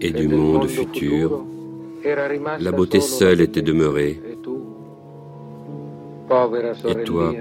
[0.00, 1.44] et du monde futur,
[2.60, 4.20] la beauté seule était demeurée.
[6.88, 7.32] Et toi,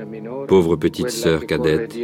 [0.48, 1.98] pauvre petite sœur cadette,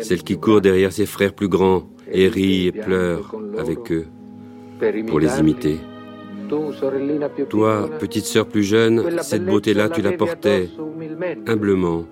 [0.00, 4.06] celle qui court derrière ses frères plus grands et rit et pleure avec eux
[5.08, 5.78] pour les imiter.
[7.48, 10.68] Toi, petite sœur plus jeune, cette beauté-là, tu la portais
[11.46, 12.04] humblement.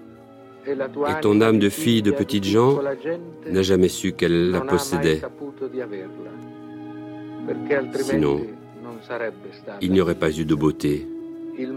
[0.69, 2.81] Et ton âme de fille de petites gens
[3.49, 5.21] n'a jamais su qu'elle la possédait.
[7.95, 8.41] Sinon,
[9.81, 11.07] il n'y aurait pas eu de beauté.
[11.59, 11.73] Le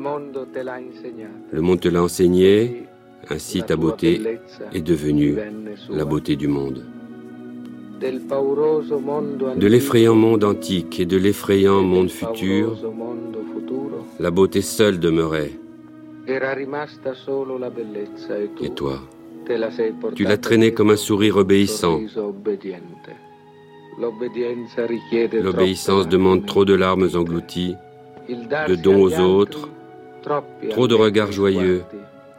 [1.61, 2.83] monde te l'a enseigné,
[3.29, 4.39] ainsi ta beauté
[4.73, 5.37] est devenue
[5.89, 6.83] la beauté du monde.
[8.01, 12.77] De l'effrayant monde antique et de l'effrayant monde futur,
[14.19, 15.51] la beauté seule demeurait.
[18.61, 18.99] Et toi,
[20.15, 21.99] tu l'as traîné comme un sourire obéissant.
[23.99, 27.75] L'obéissance demande trop de larmes englouties,
[28.29, 29.69] de dons aux autres,
[30.69, 31.83] trop de regards joyeux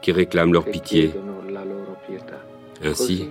[0.00, 1.12] qui réclament leur pitié.
[2.82, 3.28] Ainsi,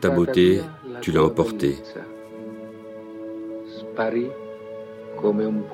[0.00, 0.60] ta beauté,
[1.00, 1.76] tu l'as emportée.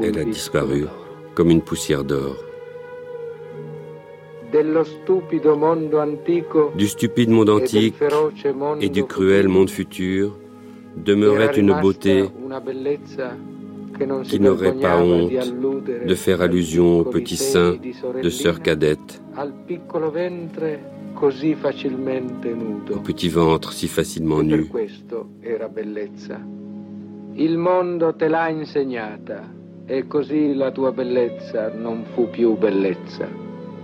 [0.00, 0.86] Elle a disparu
[1.34, 2.36] comme une poussière d'or.
[6.74, 7.94] Du stupide monde antique
[8.80, 10.36] et du cruel monde futur,
[11.04, 12.24] demeurait une beauté
[14.24, 15.32] qui n'aurait pas honte
[16.06, 17.76] de faire allusion au petit sein
[18.22, 19.20] de sœur cadette,
[22.90, 24.70] au petit ventre si facilement nu.
[27.40, 29.44] Il mondo te l'ha insegnata
[29.86, 33.28] e così la tua bellezza non fu più bellezza,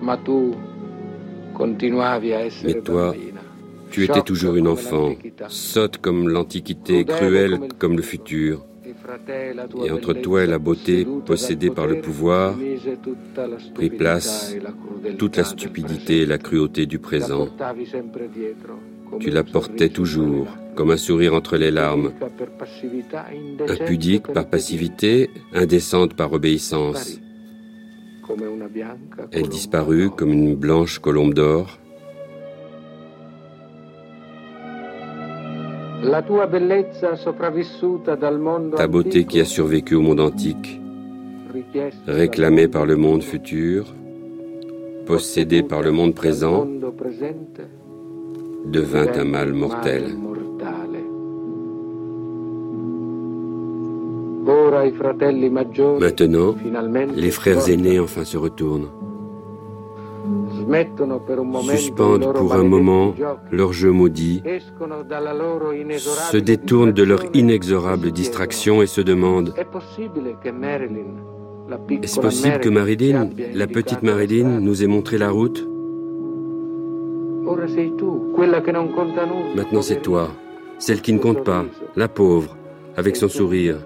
[0.01, 0.53] ma tu
[1.53, 3.15] continuavi a essere Mais toi,
[3.95, 5.15] tu étais toujours une enfant,
[5.49, 8.65] sotte comme l'Antiquité, cruelle comme le futur.
[9.85, 12.57] Et entre toi et la beauté possédée par le pouvoir,
[13.73, 14.57] prit place
[15.17, 17.49] toute la stupidité et la cruauté du présent.
[19.21, 22.11] Tu la portais toujours, comme un sourire entre les larmes,
[23.69, 27.21] impudique par passivité, indécente par obéissance.
[29.31, 31.79] Elle disparut comme une blanche colombe d'or,
[38.77, 40.81] Ta beauté qui a survécu au monde antique
[42.07, 43.95] réclamée par le monde futur,
[45.07, 46.67] possédée par le monde présent,
[48.67, 50.05] devint un mal mortel.
[56.01, 56.55] Maintenant,
[57.17, 58.89] les frères aînés enfin se retournent,
[61.77, 63.15] suspendent pour un moment
[63.51, 64.43] leur jeu maudit,
[66.33, 69.65] se détournent de leur inexorable distraction et se demandent Est-ce
[72.21, 75.67] possible que Marilyn, la petite Marilyn, nous ait montré la route?
[79.57, 80.31] Maintenant c'est toi,
[80.79, 81.65] celle qui ne compte pas,
[81.97, 82.57] la pauvre,
[82.97, 83.79] avec son sourire.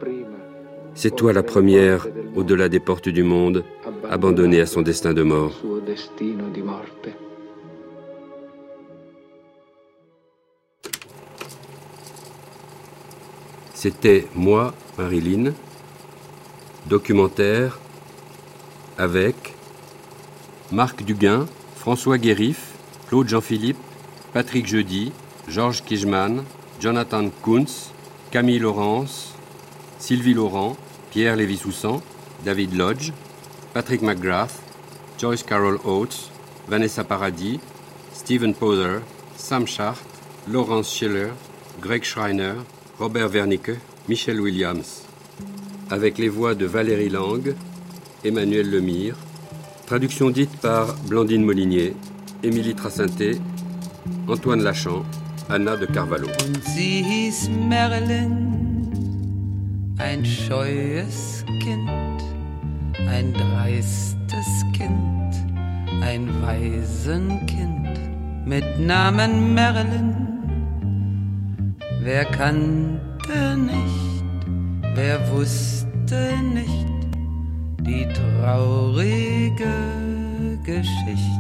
[0.95, 3.65] C'est toi la première, au-delà des portes du monde,
[4.09, 5.53] abandonnée à son destin de mort.
[13.75, 15.53] C'était moi, Marilyn,
[16.89, 17.79] documentaire
[18.99, 19.55] avec
[20.73, 21.47] Marc Duguin,
[21.77, 22.73] François Guérif,
[23.09, 23.79] Claude Jean-Philippe,
[24.33, 25.13] Patrick Jeudi,
[25.47, 26.43] Georges Kijman,
[26.81, 27.91] Jonathan Kuntz,
[28.31, 29.35] Camille Laurence,
[29.99, 30.77] Sylvie Laurent,
[31.11, 32.03] Pierre Lévy-Soussan,
[32.45, 33.13] David Lodge,
[33.79, 34.59] Patrick McGrath,
[35.19, 36.33] Joyce Carol Oates,
[36.67, 37.61] Vanessa Paradis,
[38.13, 39.03] Stephen Poser,
[39.37, 40.03] Sam Schacht,
[40.49, 41.31] Laurence Schiller,
[41.81, 42.55] Greg Schreiner,
[42.99, 45.05] Robert Wernicke, Michel Williams.
[45.91, 47.55] Avec les voix de Valérie Lang,
[48.25, 49.15] Emmanuel Lemire,
[49.87, 51.95] traduction dite par Blandine Molinier,
[52.43, 53.39] Émilie Tracinté,
[54.27, 55.05] Antoine Lachamp,
[55.49, 56.27] Anna de Carvalho.
[63.07, 65.35] Ein dreistes Kind,
[66.03, 68.01] ein Waisenkind
[68.45, 70.15] mit Namen Merlin.
[72.03, 74.25] Wer kannte nicht,
[74.95, 76.87] wer wusste nicht
[77.81, 79.75] die traurige
[80.65, 81.39] Geschichte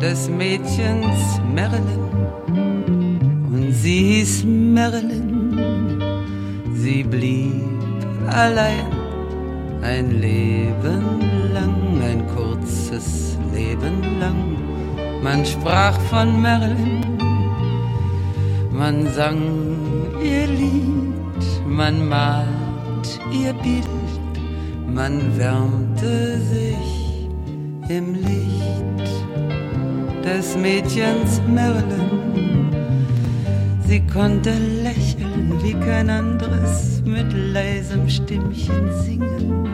[0.00, 2.04] des Mädchens Merlin
[3.52, 5.54] und sie hieß Merlin
[6.74, 7.64] Sie blieb
[8.28, 9.03] allein
[9.84, 11.20] ein Leben
[11.52, 14.56] lang, ein kurzes Leben lang.
[15.22, 17.04] Man sprach von Merlin,
[18.72, 19.42] man sang
[20.22, 24.34] ihr Lied, man malt ihr Bild,
[24.86, 27.28] man wärmte sich
[27.88, 29.10] im Licht
[30.24, 32.24] des Mädchens Merlin.
[33.86, 34.52] Sie konnte
[35.64, 39.66] wie kein anderes, mit leisem Stimmchen singen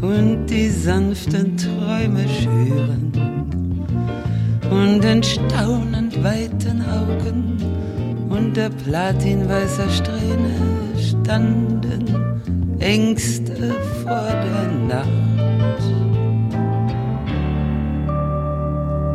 [0.00, 3.12] und die sanften Träume schüren.
[4.68, 7.56] Und in staunend weiten Augen
[8.28, 10.56] unter platinweißer Strähne
[10.98, 12.04] standen
[12.80, 15.82] Ängste vor der Nacht.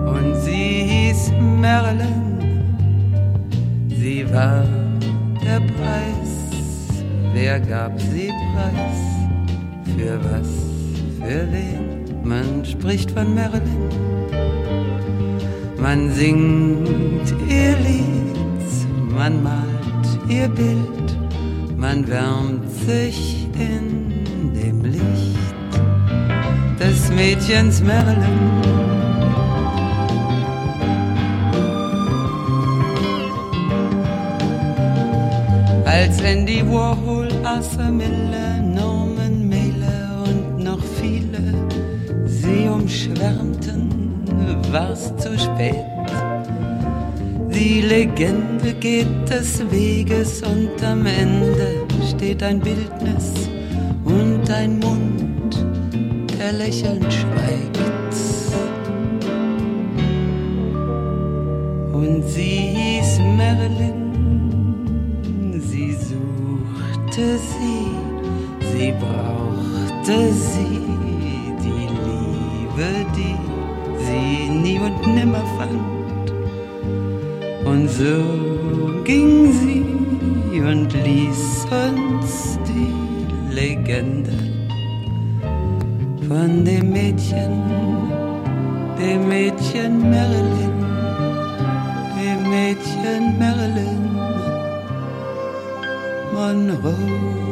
[0.07, 2.25] Und sie hieß Merlin
[3.89, 4.63] Sie war
[5.45, 8.99] der Preis, wer gab sie preis?
[9.95, 10.49] Für was,
[11.19, 12.03] für wen?
[12.23, 13.89] Man spricht von Merlin,
[15.79, 21.09] man singt ihr Lied, man malt ihr Bild,
[21.77, 25.73] man wärmt sich in dem Licht
[26.79, 28.94] des Mädchens Merlin.
[35.95, 41.43] Als Andy Warhol, Arthur Miller, Norman Mailer und noch viele
[42.25, 43.89] sie umschwärmten,
[44.73, 45.85] war's zu spät.
[47.49, 51.67] Die Legende geht des Weges und am Ende
[52.09, 53.27] steht ein Bildnis
[54.03, 55.65] und ein Mund,
[56.37, 58.13] der lächelnd schweigt.
[61.93, 63.94] Und sie hieß Marilyn
[67.15, 67.87] brauchte sie,
[68.73, 70.81] sie brauchte sie,
[71.63, 73.35] die Liebe, die
[74.05, 76.31] sie nie und nimmer fand.
[77.65, 84.33] Und so ging sie und ließ uns die Legende
[86.27, 87.61] von dem Mädchen,
[88.99, 90.85] dem Mädchen Marilyn,
[92.17, 93.74] dem Mädchen Marilyn.
[96.45, 97.44] Monroe.